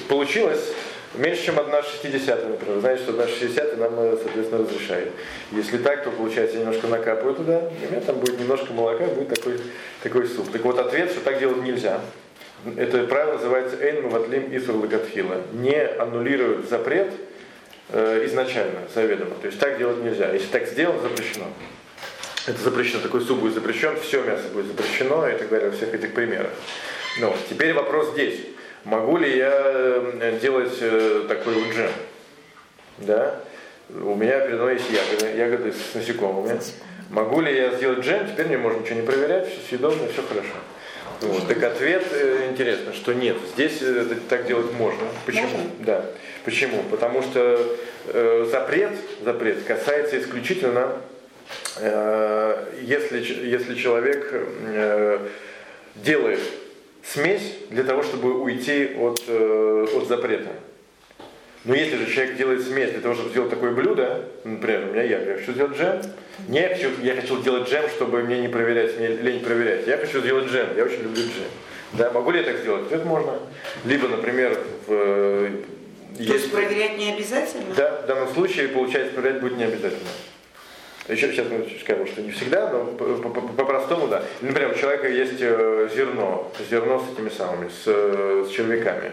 получилось 0.08 0.72
меньше, 1.14 1.46
чем 1.46 1.58
1,60, 1.58 2.48
например. 2.48 2.80
Знаете, 2.80 3.02
что 3.02 3.12
1,60 3.12 3.76
нам, 3.76 3.94
э, 3.98 4.16
соответственно, 4.22 4.64
разрешает. 4.64 5.12
Если 5.52 5.78
так, 5.78 6.04
то 6.04 6.10
получается, 6.10 6.56
я 6.56 6.64
немножко 6.64 6.86
накапываю 6.86 7.34
туда, 7.34 7.58
и 7.58 7.86
у 7.86 7.90
меня 7.90 8.00
там 8.00 8.16
будет 8.16 8.38
немножко 8.38 8.72
молока, 8.72 9.04
будет 9.06 9.28
такой, 9.28 9.60
такой 10.02 10.26
суп. 10.26 10.50
Так 10.50 10.62
вот, 10.62 10.78
ответ, 10.78 11.10
что 11.10 11.20
так 11.20 11.38
делать 11.38 11.62
нельзя. 11.62 12.00
Это 12.76 13.04
правило 13.04 13.34
называется 13.34 13.76
«Эйн 13.80 14.08
ватлим 14.08 14.56
исур 14.56 14.76
лагатхила». 14.76 15.42
Не 15.52 15.80
аннулируют 15.80 16.68
запрет 16.68 17.12
э, 17.90 18.24
изначально, 18.26 18.80
заведомо. 18.92 19.34
То 19.40 19.46
есть 19.46 19.58
так 19.58 19.78
делать 19.78 20.02
нельзя. 20.02 20.32
Если 20.32 20.48
так 20.48 20.66
сделано, 20.66 21.00
запрещено. 21.00 21.46
Это 22.46 22.58
запрещено. 22.60 23.00
Такой 23.00 23.20
суп 23.20 23.38
будет 23.38 23.54
запрещен, 23.54 23.98
все 24.00 24.22
мясо 24.22 24.48
будет 24.52 24.66
запрещено 24.66 25.28
и 25.28 25.36
так 25.36 25.48
далее 25.48 25.70
во 25.70 25.76
всех 25.76 25.94
этих 25.94 26.14
примерах. 26.14 26.50
Ну, 27.20 27.34
теперь 27.48 27.72
вопрос 27.74 28.10
здесь. 28.12 28.40
Могу 28.88 29.18
ли 29.18 29.36
я 29.36 29.52
э, 29.52 30.38
делать 30.40 30.78
э, 30.80 31.26
такой 31.28 31.52
вот 31.52 31.74
джем? 31.74 31.90
Да? 32.96 33.38
У 33.90 34.14
меня 34.14 34.40
передо 34.40 34.62
мной 34.62 34.74
есть 34.76 34.90
ягоды, 34.90 35.36
ягоды 35.36 35.72
с 35.72 35.94
насекомыми. 35.94 36.58
Могу 37.10 37.42
ли 37.42 37.54
я 37.54 37.74
сделать 37.74 37.98
джем? 37.98 38.26
Теперь 38.26 38.46
мне 38.46 38.56
можно 38.56 38.80
ничего 38.80 39.00
не 39.00 39.06
проверять, 39.06 39.46
все 39.46 39.60
съедобно, 39.68 40.08
все 40.08 40.22
хорошо. 40.22 40.54
Вот. 41.20 41.46
Так 41.48 41.62
ответ 41.64 42.02
э, 42.12 42.48
интересно, 42.50 42.94
что 42.94 43.12
нет. 43.12 43.36
Здесь 43.54 43.82
так 44.30 44.46
делать 44.46 44.72
можно. 44.72 45.04
Почему? 45.26 45.48
Можно? 45.48 45.70
Да. 45.80 46.04
Почему? 46.46 46.82
Потому 46.90 47.20
что 47.20 47.60
э, 48.06 48.46
запрет, 48.50 48.92
запрет 49.22 49.64
касается 49.64 50.18
исключительно, 50.18 50.92
э, 51.76 52.64
если, 52.80 53.18
если 53.18 53.74
человек 53.74 54.30
э, 54.32 55.28
делает 55.96 56.40
смесь 57.12 57.54
для 57.70 57.84
того, 57.84 58.02
чтобы 58.02 58.40
уйти 58.40 58.96
от, 58.98 59.22
э, 59.26 59.86
от 59.94 60.08
запрета. 60.08 60.50
Но 61.64 61.74
если 61.74 61.96
же 61.96 62.10
человек 62.12 62.36
делает 62.36 62.62
смесь 62.62 62.90
для 62.90 63.00
того, 63.00 63.14
чтобы 63.14 63.30
сделать 63.30 63.50
такое 63.50 63.72
блюдо, 63.72 64.28
например, 64.44 64.88
у 64.88 64.92
меня 64.92 65.02
я, 65.02 65.20
я 65.20 65.36
хочу 65.36 65.52
сделать 65.52 65.76
джем, 65.76 66.00
не 66.48 66.60
я 66.60 66.68
хочу, 66.68 66.88
я 67.02 67.14
хочу 67.14 67.40
сделать 67.40 67.68
джем, 67.68 67.88
чтобы 67.88 68.22
мне 68.22 68.40
не 68.40 68.48
проверять, 68.48 68.98
мне 68.98 69.08
лень 69.08 69.40
проверять. 69.40 69.86
Я 69.86 69.96
хочу 69.98 70.20
сделать 70.20 70.46
джем, 70.46 70.68
я 70.76 70.84
очень 70.84 71.02
люблю 71.02 71.22
джем. 71.22 71.50
Да, 71.94 72.10
могу 72.10 72.30
ли 72.30 72.38
я 72.38 72.44
так 72.44 72.58
сделать? 72.58 72.90
Это 72.90 73.04
можно. 73.04 73.32
Либо, 73.84 74.08
например, 74.08 74.58
в, 74.86 74.92
э, 74.92 75.50
То 76.16 76.22
есть 76.34 76.52
проверять 76.52 76.98
не 76.98 77.12
обязательно? 77.12 77.74
да, 77.76 78.02
в 78.02 78.06
данном 78.06 78.28
случае, 78.28 78.68
получается, 78.68 79.14
проверять 79.14 79.40
будет 79.40 79.56
не 79.56 79.64
обязательно. 79.64 80.08
Сейчас 81.08 81.46
мы 81.50 81.66
скажем, 81.80 82.06
что 82.06 82.20
не 82.20 82.30
всегда, 82.32 82.70
но 82.70 82.84
по- 82.84 83.04
по- 83.04 83.28
по- 83.30 83.40
по-простому, 83.40 84.08
да. 84.08 84.22
Например, 84.42 84.72
у 84.72 84.78
человека 84.78 85.08
есть 85.08 85.36
э, 85.40 85.88
зерно, 85.94 86.52
зерно 86.68 87.00
с 87.00 87.12
этими 87.14 87.30
самыми, 87.30 87.68
с, 87.70 87.84
э, 87.86 88.44
с 88.46 88.50
червяками. 88.50 89.12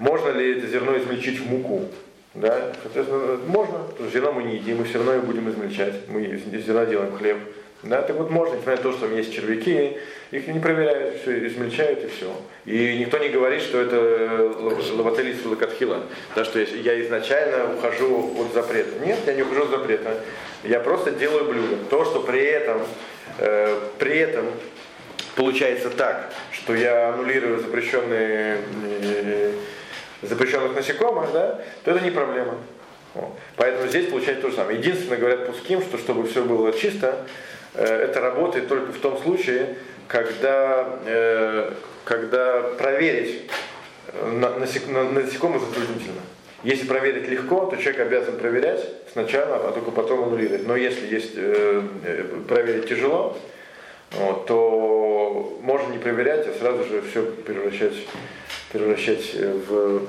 Можно 0.00 0.30
ли 0.30 0.58
это 0.58 0.66
зерно 0.66 0.98
измельчить 0.98 1.38
в 1.40 1.48
муку? 1.48 1.86
Да, 2.34 2.72
соответственно, 2.82 3.38
можно. 3.46 3.78
Зерно 4.12 4.32
мы 4.32 4.42
не 4.42 4.56
едим, 4.56 4.78
мы 4.78 4.84
все 4.84 4.98
равно 4.98 5.12
его 5.14 5.22
будем 5.26 5.48
измельчать. 5.50 6.08
Мы 6.08 6.22
из 6.24 6.64
зерна 6.66 6.84
делаем 6.86 7.16
хлеб. 7.16 7.38
Да, 7.82 8.02
так 8.02 8.16
вот 8.16 8.30
можно, 8.30 8.56
несмотря 8.56 8.76
на 8.76 8.82
то, 8.82 8.92
что 8.92 9.06
там 9.06 9.16
есть 9.16 9.34
червяки, 9.34 9.96
их 10.30 10.46
не 10.48 10.60
проверяют, 10.60 11.22
все 11.22 11.46
измельчают 11.46 12.04
и 12.04 12.08
все. 12.08 12.30
И 12.66 12.98
никто 12.98 13.16
не 13.16 13.30
говорит, 13.30 13.62
что 13.62 13.80
это 13.80 14.54
лавателис 14.96 15.44
лакатхила, 15.46 16.02
да, 16.36 16.44
что 16.44 16.58
я- 16.58 17.00
изначально 17.00 17.74
ухожу 17.74 18.34
от 18.38 18.52
запрета. 18.52 19.04
Нет, 19.04 19.18
я 19.26 19.32
не 19.32 19.42
ухожу 19.42 19.62
от 19.62 19.70
запрета. 19.70 20.14
Я 20.62 20.80
просто 20.80 21.12
делаю 21.12 21.46
блюдо. 21.46 21.76
То, 21.88 22.04
что 22.04 22.20
при 22.20 22.42
этом, 22.42 22.82
э, 23.38 23.78
при 23.98 24.18
этом 24.18 24.44
получается 25.34 25.88
так, 25.88 26.30
что 26.52 26.74
я 26.74 27.14
аннулирую 27.14 27.60
запрещенные, 27.60 28.58
э, 29.02 29.52
запрещенных 30.20 30.76
насекомых, 30.76 31.32
да, 31.32 31.60
то 31.82 31.92
это 31.92 32.04
не 32.04 32.10
проблема. 32.10 32.58
Поэтому 33.56 33.88
здесь 33.88 34.06
получается 34.08 34.42
то 34.42 34.50
же 34.50 34.56
самое. 34.56 34.78
Единственное, 34.78 35.16
говорят 35.16 35.46
пуским, 35.46 35.80
что 35.80 35.96
чтобы 35.96 36.28
все 36.28 36.44
было 36.44 36.72
чисто, 36.72 37.08
э, 37.08 37.50
это 37.74 38.20
работает 38.20 38.68
только 38.68 38.92
в 38.92 38.98
том 38.98 39.18
случае, 39.18 39.76
когда, 40.08 40.98
э, 41.06 41.72
когда 42.04 42.62
проверить 42.78 43.48
э, 44.12 44.30
на, 44.32 44.46
насек- 44.46 44.90
на- 44.90 45.08
насекомых 45.10 45.62
затруднительно. 45.62 46.20
Если 46.62 46.86
проверить 46.86 47.28
легко, 47.28 47.66
то 47.66 47.76
человек 47.76 48.00
обязан 48.00 48.36
проверять 48.36 48.86
сначала, 49.12 49.68
а 49.68 49.72
только 49.72 49.92
потом 49.92 50.24
аннулировать. 50.24 50.66
Но 50.66 50.76
если 50.76 51.06
есть 51.06 51.32
э, 51.36 51.82
э, 52.04 52.24
проверить 52.48 52.88
тяжело, 52.88 53.38
вот, 54.12 54.46
то 54.46 55.58
можно 55.62 55.92
не 55.92 55.98
проверять, 55.98 56.46
а 56.48 56.58
сразу 56.58 56.84
же 56.84 57.02
все 57.02 57.22
превращать, 57.22 57.94
превращать 58.72 59.30
э, 59.34 59.52
в, 59.68 60.08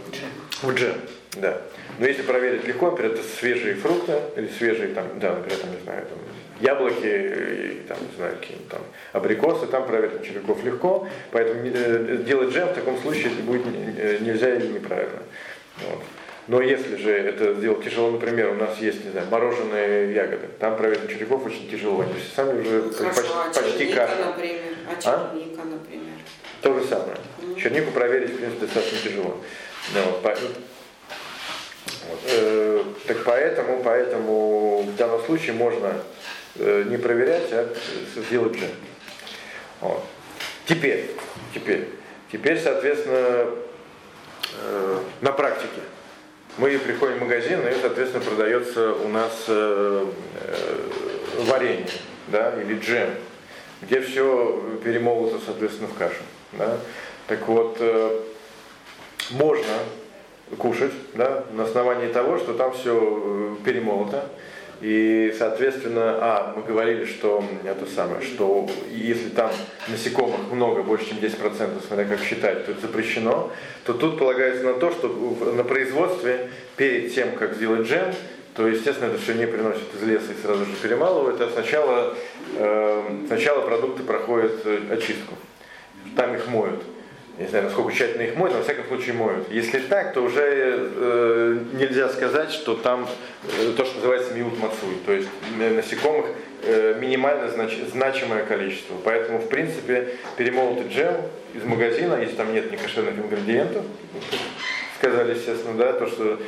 в 0.64 0.74
джем. 0.74 0.96
Да. 1.38 1.62
Но 2.00 2.08
если 2.08 2.24
проверить 2.24 2.66
легко, 2.68 2.90
например, 2.90 3.14
это 3.14 3.22
свежие 3.24 3.76
фрукты, 3.76 4.14
или 4.36 4.48
свежие, 4.48 4.90
там, 4.90 5.06
да, 5.20 5.36
например, 5.36 5.60
там, 5.60 5.72
не 5.72 5.82
знаю, 5.84 6.06
там, 6.08 6.18
яблоки, 6.62 7.06
и, 7.06 7.82
там, 7.88 7.98
не 8.10 8.16
знаю, 8.18 8.36
какие 8.40 8.58
там, 8.70 8.82
абрикосы, 9.14 9.68
там 9.68 9.86
проверить 9.86 10.24
червяков 10.26 10.64
легко, 10.64 11.08
поэтому 11.32 11.62
э, 11.66 12.18
делать 12.26 12.50
джем 12.54 12.68
в 12.70 12.74
таком 12.74 12.98
случае 13.02 13.28
это 13.34 13.42
будет 13.44 13.64
э, 13.98 14.18
нельзя 14.22 14.56
или 14.56 14.68
неправильно. 14.68 15.20
Вот. 15.90 16.00
Но 16.48 16.62
если 16.62 16.96
же 16.98 17.12
это 17.12 17.54
сделать 17.54 17.84
тяжело, 17.84 18.12
например, 18.12 18.50
у 18.50 18.56
нас 18.56 18.78
есть, 18.80 19.06
не 19.06 19.12
знаю, 19.12 19.28
мороженые 19.30 20.14
ягоды, 20.14 20.48
там 20.60 20.76
проверить 20.76 21.10
червяков 21.10 21.46
очень 21.46 21.70
тяжело, 21.70 22.02
они 22.02 22.14
все 22.14 22.36
сами 22.36 22.62
уже 22.62 22.92
Хорошо, 22.92 23.22
почти, 23.22 23.34
а 23.34 23.64
почти 23.64 23.86
каша. 23.94 24.26
например? 24.26 24.62
А 24.88 24.92
А? 24.98 25.02
черника, 25.34 25.62
например? 25.64 26.14
То 26.62 26.74
же 26.78 26.86
самое. 26.86 27.16
Чернику 27.60 27.92
проверить, 27.92 28.32
в 28.32 28.38
принципе, 28.38 28.66
достаточно 28.66 28.98
тяжело. 29.10 29.38
Ну, 29.94 30.02
вот, 30.06 30.22
по- 30.22 30.30
вот, 32.10 32.20
э, 32.28 32.84
так 33.08 33.24
поэтому, 33.24 33.82
поэтому 33.84 34.84
в 34.84 34.96
данном 34.96 35.22
случае 35.24 35.54
можно 35.54 35.88
э, 35.88 35.94
не 36.56 36.98
проверять, 36.98 37.52
а 37.52 37.74
сделать 38.16 38.56
джем. 38.56 38.70
Вот. 39.80 40.04
Теперь, 40.66 41.10
теперь, 41.54 41.90
теперь, 42.32 42.60
соответственно, 42.60 43.48
э, 44.62 45.00
на 45.22 45.32
практике. 45.32 45.82
Мы 46.58 46.78
приходим 46.78 47.18
в 47.18 47.22
магазин, 47.22 47.66
и, 47.68 47.74
соответственно, 47.82 48.24
продается 48.24 48.94
у 48.94 49.08
нас 49.08 49.46
э, 49.48 50.06
э, 50.42 50.90
варенье, 51.46 51.88
да, 52.28 52.54
или 52.62 52.78
джем, 52.78 53.10
где 53.82 54.02
все 54.02 54.62
перемолото, 54.84 55.40
соответственно, 55.46 55.88
в 55.88 55.98
кашу. 55.98 56.22
Да. 56.54 56.78
Так 57.28 57.48
вот, 57.48 57.78
э, 57.80 58.20
можно 59.32 59.74
кушать, 60.58 60.92
да, 61.14 61.46
на 61.54 61.64
основании 61.64 62.12
того, 62.12 62.38
что 62.38 62.54
там 62.54 62.74
все 62.74 63.00
э, 63.00 63.56
перемолото. 63.64 64.26
И, 64.82 65.34
соответственно, 65.38 66.18
а, 66.20 66.54
мы 66.56 66.64
говорили, 66.64 67.06
что 67.06 67.44
это 67.64 67.86
самое, 67.86 68.22
что 68.22 68.68
если 68.92 69.30
там 69.30 69.52
насекомых 69.88 70.52
много, 70.52 70.82
больше, 70.82 71.10
чем 71.10 71.20
10%, 71.20 71.86
смотря 71.88 72.06
как 72.06 72.20
считать, 72.20 72.66
то 72.66 72.72
это 72.72 72.82
запрещено, 72.82 73.52
то 73.86 73.94
тут 73.94 74.18
полагается 74.18 74.64
на 74.64 74.74
то, 74.74 74.92
что 74.92 75.08
на 75.56 75.64
производстве, 75.64 76.50
перед 76.78 77.14
тем, 77.14 77.34
как 77.36 77.54
сделать 77.54 77.88
джем, 77.88 78.12
то, 78.56 78.68
естественно, 78.68 79.10
это 79.10 79.22
все 79.22 79.34
не 79.34 79.46
приносит 79.46 79.84
из 79.96 80.04
леса 80.04 80.32
и 80.32 80.42
сразу 80.42 80.66
же 80.66 80.72
перемалывают, 80.82 81.40
а 81.40 81.50
сначала, 81.50 82.18
э, 82.58 83.26
сначала 83.28 83.62
продукты 83.62 84.02
проходят 84.02 84.66
э, 84.66 84.80
очистку. 84.92 85.36
Там 86.16 86.34
их 86.36 86.48
моют 86.48 86.82
не 87.38 87.48
знаю, 87.48 87.66
насколько 87.66 87.92
тщательно 87.92 88.24
их 88.24 88.36
моют, 88.36 88.54
но 88.54 88.60
во 88.60 88.64
всяком 88.64 88.86
случае 88.86 89.14
моют. 89.14 89.52
Если 89.52 89.80
так, 89.80 90.14
то 90.14 90.22
уже 90.22 90.42
э, 90.44 91.58
нельзя 91.74 92.10
сказать, 92.10 92.52
что 92.52 92.76
там 92.76 93.08
э, 93.44 93.74
то, 93.76 93.86
что 93.86 93.96
называется 93.96 94.34
миут 94.34 94.60
мацуй, 94.60 94.98
то 95.06 95.14
есть 95.14 95.28
насекомых 95.58 96.28
э, 96.64 96.98
минимально 97.00 97.50
знач, 97.50 97.78
значимое 97.92 98.46
количество. 98.46 98.96
Поэтому, 99.04 99.40
в 99.40 99.48
принципе, 99.48 100.10
перемолотый 100.38 100.88
джем 100.90 101.16
из 101.54 101.64
магазина, 101.64 102.16
если 102.16 102.36
там 102.36 102.54
нет 102.54 102.72
некошерных 102.72 103.16
ингредиентов, 103.18 103.84
сказали, 104.98 105.34
естественно, 105.34 105.78
да, 105.78 105.94
то, 105.94 106.08
что 106.08 106.40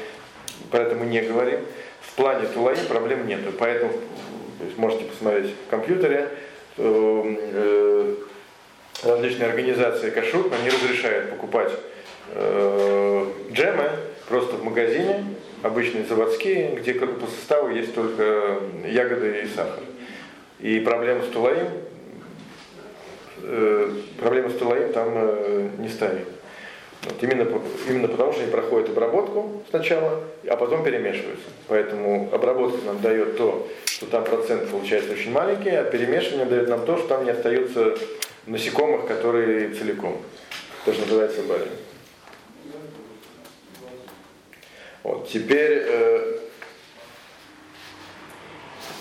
про 0.70 0.84
это 0.84 0.96
мы 0.96 1.06
не 1.06 1.22
говорим, 1.22 1.62
в 2.02 2.16
плане 2.16 2.48
тулаи 2.48 2.78
проблем 2.88 3.26
нету. 3.26 3.52
Поэтому 3.58 3.94
то 4.60 4.66
есть 4.66 4.78
можете 4.78 5.06
посмотреть 5.06 5.54
в 5.68 5.70
компьютере, 5.70 6.30
э, 6.78 8.16
различные 9.04 9.50
организации 9.50 10.10
кашрут 10.10 10.52
нам 10.52 10.64
не 10.64 10.70
разрешают 10.70 11.30
покупать 11.30 11.72
э, 12.32 13.26
джемы 13.52 13.90
просто 14.28 14.56
в 14.56 14.64
магазине, 14.64 15.26
обычные 15.62 16.06
заводские, 16.06 16.76
где 16.76 16.94
по 16.94 17.28
составу 17.28 17.70
есть 17.70 17.94
только 17.94 18.60
ягоды 18.86 19.44
и 19.44 19.48
сахар. 19.48 19.84
И 20.60 20.80
проблема 20.80 21.24
с 21.24 21.28
тулаем, 21.28 21.68
э, 23.42 23.92
проблема 24.20 24.50
с 24.50 24.54
тулаем 24.54 24.94
там 24.94 25.10
э, 25.14 25.70
не 25.78 25.90
ставим. 25.90 26.26
Вот 27.04 27.22
именно, 27.22 27.46
именно 27.90 28.08
потому, 28.08 28.32
что 28.32 28.44
они 28.44 28.52
проходят 28.52 28.90
обработку 28.90 29.64
сначала, 29.70 30.24
а 30.48 30.56
потом 30.56 30.86
перемешиваются. 30.86 31.48
Поэтому 31.68 32.30
обработка 32.32 32.80
нам 32.86 33.02
дает 33.02 33.36
то, 33.36 33.68
что 33.86 34.06
там 34.06 34.24
процент 34.24 34.70
получается 34.70 35.12
очень 35.12 35.32
маленький, 35.32 35.70
а 35.70 35.84
перемешивание 35.84 36.46
дает 36.46 36.70
нам 36.70 36.86
то, 36.86 36.98
что 36.98 37.08
там 37.08 37.26
не 37.26 37.32
остается 37.32 37.98
насекомых, 38.46 39.08
которые 39.08 39.74
целиком. 39.74 40.22
Тоже 40.86 41.00
называется 41.02 41.44
бали. 41.44 41.70
Вот, 45.04 45.30
теперь, 45.30 45.84
э, 45.86 46.40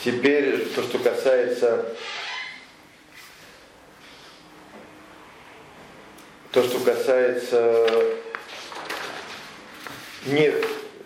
теперь 0.04 0.66
то, 0.74 0.82
что 0.82 0.98
касается 0.98 1.94
то, 6.52 6.62
что 6.62 6.78
касается 6.80 7.86
не 10.26 10.52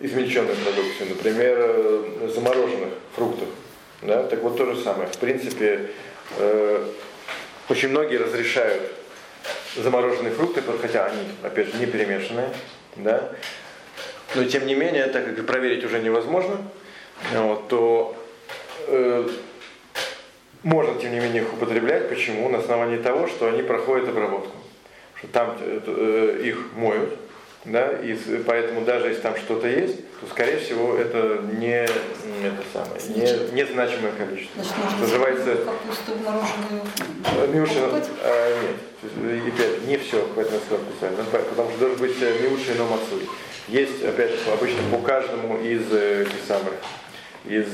измельченной 0.01 0.55
продукции, 0.55 1.05
например, 1.09 1.57
э, 1.59 2.29
замороженных 2.33 2.93
фруктов. 3.15 3.47
Да? 4.01 4.23
Так 4.23 4.43
вот 4.43 4.57
то 4.57 4.65
же 4.65 4.81
самое. 4.81 5.07
В 5.09 5.17
принципе, 5.17 5.89
э, 6.37 6.91
очень 7.69 7.89
многие 7.89 8.17
разрешают 8.17 8.81
замороженные 9.75 10.33
фрукты, 10.33 10.61
хотя 10.81 11.05
они, 11.05 11.21
опять 11.43 11.67
же, 11.67 11.77
не 11.77 11.85
перемешанные, 11.85 12.49
да, 12.95 13.31
но 14.35 14.43
тем 14.43 14.65
не 14.65 14.75
менее, 14.75 15.07
так 15.07 15.25
как 15.25 15.45
проверить 15.45 15.83
уже 15.83 15.99
невозможно, 15.99 16.57
вот, 17.33 17.67
то 17.67 18.15
э, 18.87 19.27
можно, 20.63 20.99
тем 20.99 21.11
не 21.11 21.19
менее, 21.19 21.43
их 21.43 21.53
употреблять. 21.53 22.09
Почему? 22.09 22.49
На 22.49 22.59
основании 22.59 22.97
того, 22.97 23.27
что 23.27 23.47
они 23.47 23.63
проходят 23.63 24.09
обработку. 24.09 24.55
Что 25.15 25.27
там 25.27 25.57
э, 25.59 25.79
э 25.85 26.47
их 26.47 26.73
моют, 26.75 27.17
да, 27.65 27.91
и 27.91 28.15
поэтому 28.45 28.81
даже 28.81 29.07
если 29.07 29.21
там 29.21 29.35
что-то 29.37 29.67
есть, 29.67 29.97
то 30.19 30.27
скорее 30.27 30.57
всего 30.57 30.95
это 30.95 31.41
не 31.59 31.87
это 32.47 32.63
самое, 32.73 33.01
не, 33.09 33.61
незначимое 33.61 34.11
количество. 34.13 34.63
Значит, 34.63 34.77
можно 34.77 34.99
Называется 35.01 35.55
капусту 35.55 36.11
мороженую. 36.23 36.81
Э, 37.25 37.47
Миуши, 37.53 37.73
а, 38.23 38.61
нет, 38.61 39.45
и 39.45 39.49
опять 39.49 39.87
не 39.87 39.97
все 39.97 40.21
хватит 40.33 40.51
на 40.53 40.77
специально, 40.77 41.23
потому 41.31 41.69
что 41.69 41.79
должен 41.79 41.99
быть 41.99 42.15
э, 42.21 42.39
миуши 42.41 42.75
но 42.77 42.85
мацуй. 42.85 43.27
Есть, 43.67 44.03
опять 44.03 44.31
же, 44.31 44.51
обычно 44.51 44.79
по 44.91 44.97
каждому 44.99 45.57
из 45.57 45.91
э, 45.91 46.23
этих 46.23 46.43
самых, 46.47 46.73
из 47.45 47.67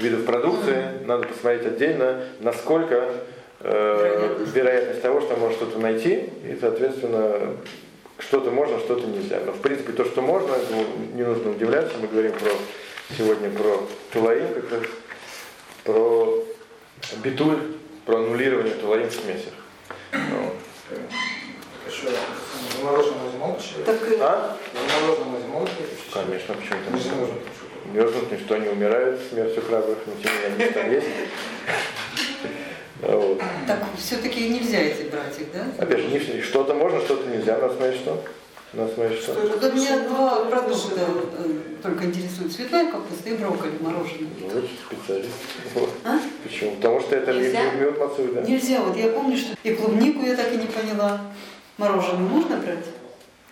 видов 0.00 0.24
продукции 0.24 0.84
надо 1.04 1.26
посмотреть 1.26 1.66
отдельно, 1.66 2.24
насколько 2.40 3.10
э, 3.60 4.44
вероятность 4.54 5.02
того, 5.02 5.20
что 5.20 5.36
можно 5.36 5.56
что-то 5.56 5.78
найти, 5.78 6.30
и, 6.44 6.56
соответственно, 6.60 7.56
что-то 8.18 8.50
можно, 8.50 8.78
что-то 8.78 9.06
нельзя. 9.06 9.40
Но 9.44 9.52
в 9.52 9.60
принципе 9.60 9.92
то, 9.92 10.04
что 10.04 10.22
можно, 10.22 10.52
этому 10.52 10.84
не 11.14 11.22
нужно 11.22 11.50
удивляться. 11.50 11.94
Мы 12.00 12.08
говорим 12.08 12.32
про 12.32 12.50
сегодня 13.16 13.50
про 13.50 13.86
тулаим, 14.12 14.54
как 14.54 14.70
раз 14.72 14.82
про 15.84 16.44
битуль, 17.22 17.76
про 18.06 18.16
аннулирование 18.18 18.74
тулаим 18.74 19.08
в 19.08 19.12
смесях. 19.12 19.54
Ну. 20.12 20.52
Замороженного 22.76 23.32
зимовки? 23.32 23.64
А? 24.20 24.56
Замороженного 24.72 25.40
зимовки? 25.40 25.82
Конечно, 26.12 26.54
почему-то. 26.54 27.34
Мерзнут, 27.92 28.30
ничто 28.30 28.56
не 28.56 28.68
умирает, 28.68 29.20
смертью 29.30 29.62
храбрых, 29.66 29.98
но 30.06 30.12
тем 30.22 30.32
не 30.32 30.38
менее 30.50 30.66
они 30.66 30.74
там 30.74 30.92
есть. 30.92 31.06
Вот. 33.02 33.42
Так 33.66 33.84
все-таки 33.98 34.48
нельзя 34.48 34.78
эти 34.78 35.08
брать 35.08 35.38
их, 35.40 35.52
да? 35.52 35.66
Опять 35.78 36.00
же, 36.00 36.42
что-то 36.42 36.74
можно, 36.74 37.00
что-то 37.00 37.28
нельзя. 37.28 37.58
Надо 37.58 37.74
смотреть 37.74 38.02
что. 38.02 38.22
Надо 38.72 38.94
смотреть 38.94 39.22
что. 39.22 39.32
Вот 39.32 39.64
у 39.64 39.72
меня 39.72 40.08
два 40.08 40.44
продукта 40.44 41.00
э, 41.00 41.52
только 41.82 42.04
интересуют. 42.04 42.52
Цветная 42.52 42.90
капуста 42.90 43.28
и 43.28 43.36
брокколи 43.36 43.72
мороженое. 43.80 44.28
Ну, 44.40 44.48
вот 44.48 44.64
специалист. 44.86 45.30
А? 46.04 46.20
Почему? 46.44 46.76
Потому 46.76 47.00
что 47.00 47.16
это 47.16 47.32
нельзя? 47.32 47.72
мед 47.72 47.98
мацуй, 47.98 48.32
да? 48.32 48.42
Нельзя. 48.42 48.80
Вот 48.82 48.96
я 48.96 49.08
помню, 49.08 49.36
что 49.36 49.56
и 49.64 49.74
клубнику 49.74 50.24
я 50.24 50.36
так 50.36 50.52
и 50.52 50.56
не 50.56 50.66
поняла. 50.66 51.20
Мороженое 51.78 52.28
можно 52.28 52.58
брать? 52.58 52.84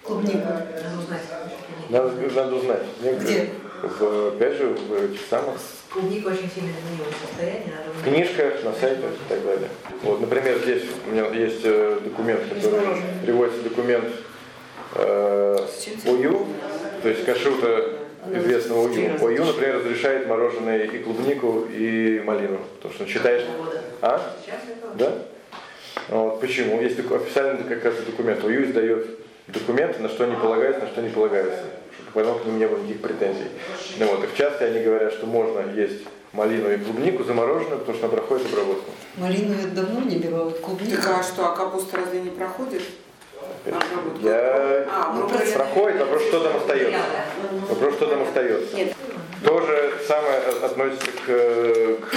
Клубнику? 0.05 0.39
Надо 0.39 0.99
узнать. 1.03 1.23
Надо, 1.89 2.13
надо 2.35 2.55
узнать. 2.55 2.83
Где? 3.21 3.51
В, 3.83 4.29
опять 4.29 4.57
же, 4.57 4.67
в 4.69 4.93
этих 4.93 5.21
самых 5.29 5.57
Клубника 5.91 6.29
очень 6.29 6.51
сильно 6.55 6.71
изменилось 6.71 7.17
состояние. 7.27 7.75
В 7.95 8.05
книжках, 8.05 8.63
на 8.63 8.73
сайтах 8.75 9.11
и 9.11 9.29
так 9.29 9.43
далее. 9.43 9.69
Вот, 10.03 10.21
например, 10.21 10.59
здесь 10.63 10.83
у 11.07 11.11
меня 11.11 11.27
есть 11.29 11.61
э, 11.65 11.99
документ, 12.05 12.43
который 12.49 13.03
приводится 13.23 13.63
документ 13.63 14.05
э, 14.95 15.59
ОЮ, 16.07 16.47
то 17.03 17.09
есть 17.09 17.25
кашрута 17.25 17.95
известного 18.33 18.89
ОЮ. 18.89 19.27
ОЮ, 19.27 19.45
например, 19.45 19.77
разрешает 19.77 20.27
мороженое 20.27 20.85
и 20.85 20.99
клубнику, 20.99 21.67
и 21.71 22.23
малину. 22.25 22.59
Потому 22.77 22.95
что 22.95 23.07
читаешь... 23.07 23.45
А? 24.03 24.35
Да? 24.95 25.13
Вот, 26.09 26.41
почему? 26.41 26.81
Есть 26.81 26.99
официальный 26.99 27.65
как 27.65 27.85
раз 27.85 27.95
документ. 28.07 28.45
ОЮ 28.45 28.65
издает 28.65 29.07
документы, 29.49 30.01
на 30.01 30.09
что 30.09 30.25
они 30.25 30.37
полагаются, 30.37 30.85
на 30.85 30.89
что 30.89 31.03
не 31.03 31.11
полагаются 31.11 31.65
потом 32.13 32.39
к 32.41 32.45
ним 32.47 32.59
не 32.59 32.67
было 32.67 32.79
никаких 32.79 33.03
претензий. 33.03 33.49
Ну, 33.99 34.07
вот, 34.07 34.25
и 34.25 34.27
в 34.27 34.37
части 34.37 34.63
они 34.63 34.83
говорят, 34.83 35.13
что 35.13 35.27
можно 35.27 35.61
есть 35.75 36.03
малину 36.33 36.71
и 36.73 36.79
клубнику 36.79 37.25
замороженную, 37.25 37.79
потому 37.79 37.97
что 37.97 38.07
она 38.07 38.17
проходит 38.17 38.47
обработку. 38.53 38.91
Малину 39.17 39.55
давно 39.75 40.01
не 40.01 40.17
берут, 40.17 40.59
клубнику. 40.61 40.97
Так 40.97 41.19
а 41.19 41.23
что, 41.23 41.47
а 41.47 41.57
капуста 41.57 41.99
разве 41.99 42.21
не 42.21 42.31
проходит? 42.31 42.83
Я... 44.21 44.87
А, 44.91 45.15
ну, 45.15 45.29
проходит, 45.29 46.01
вопрос, 46.01 46.23
что 46.23 46.41
там 46.41 46.57
остается. 46.57 46.99
Вопрос, 47.69 47.95
что 47.95 48.07
там 48.07 48.23
остается. 48.23 48.77
Нет. 48.77 48.95
То 49.45 49.61
же 49.61 49.93
самое 50.07 50.39
относится 50.65 51.11
к, 51.13 51.27
к 51.27 52.17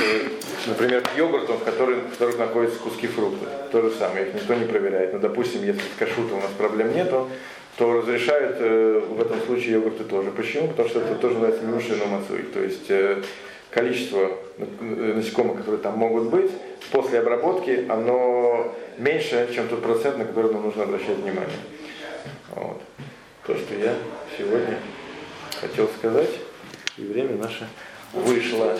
например, 0.68 1.02
к 1.02 1.16
йогуртам, 1.16 1.58
в 1.58 1.64
которых, 1.64 1.98
в 2.06 2.12
которых 2.12 2.40
находятся 2.40 2.80
куски 2.80 3.08
фруктов. 3.08 3.48
То 3.72 3.82
же 3.82 3.92
самое, 3.92 4.28
их 4.28 4.34
никто 4.34 4.56
не 4.56 4.66
проверяет. 4.66 5.14
Но, 5.14 5.20
допустим, 5.20 5.64
если 5.64 5.82
с 5.82 6.00
кашутом 6.00 6.40
у 6.40 6.42
нас 6.42 6.52
проблем 6.58 6.96
нету, 6.96 7.30
то 7.78 7.94
разрешают 7.94 8.58
э, 8.60 9.02
в 9.08 9.22
этом 9.22 9.40
случае 9.42 9.74
йогурты 9.74 10.04
тоже. 10.04 10.32
Почему? 10.32 10.68
Потому 10.70 10.90
что 10.90 11.00
это 11.00 11.16
тоже 11.16 11.36
называется 11.36 11.66
миуши 11.66 11.96
но 11.98 12.06
мацуй. 12.06 12.44
То 12.54 12.60
есть 12.60 12.90
э, 12.90 13.22
количество 13.70 14.32
э, 14.58 15.14
насекомых, 15.16 15.58
которые 15.58 15.82
там 15.82 15.98
могут 15.98 16.30
быть, 16.30 16.52
после 16.92 17.20
обработки, 17.20 17.86
оно 17.88 18.74
меньше, 19.02 19.50
чем 19.54 19.68
тот 19.68 19.82
процент, 19.82 20.18
на 20.18 20.26
который 20.26 20.54
нам 20.54 20.64
нужно 20.64 20.84
обращать 20.84 21.18
внимание. 21.18 21.60
Вот. 22.50 22.82
То, 23.46 23.58
что 23.58 23.76
я 23.76 23.96
сегодня 24.38 24.78
хотел 25.60 25.90
сказать, 25.98 26.30
и 26.98 27.02
время 27.02 27.36
наше 27.38 27.68
вышло. 28.14 28.78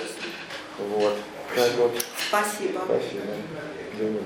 Вот. 0.78 1.18
Так 1.56 1.72
вот. 1.78 1.92
Спасибо. 2.30 2.82
Спасибо. 2.86 4.20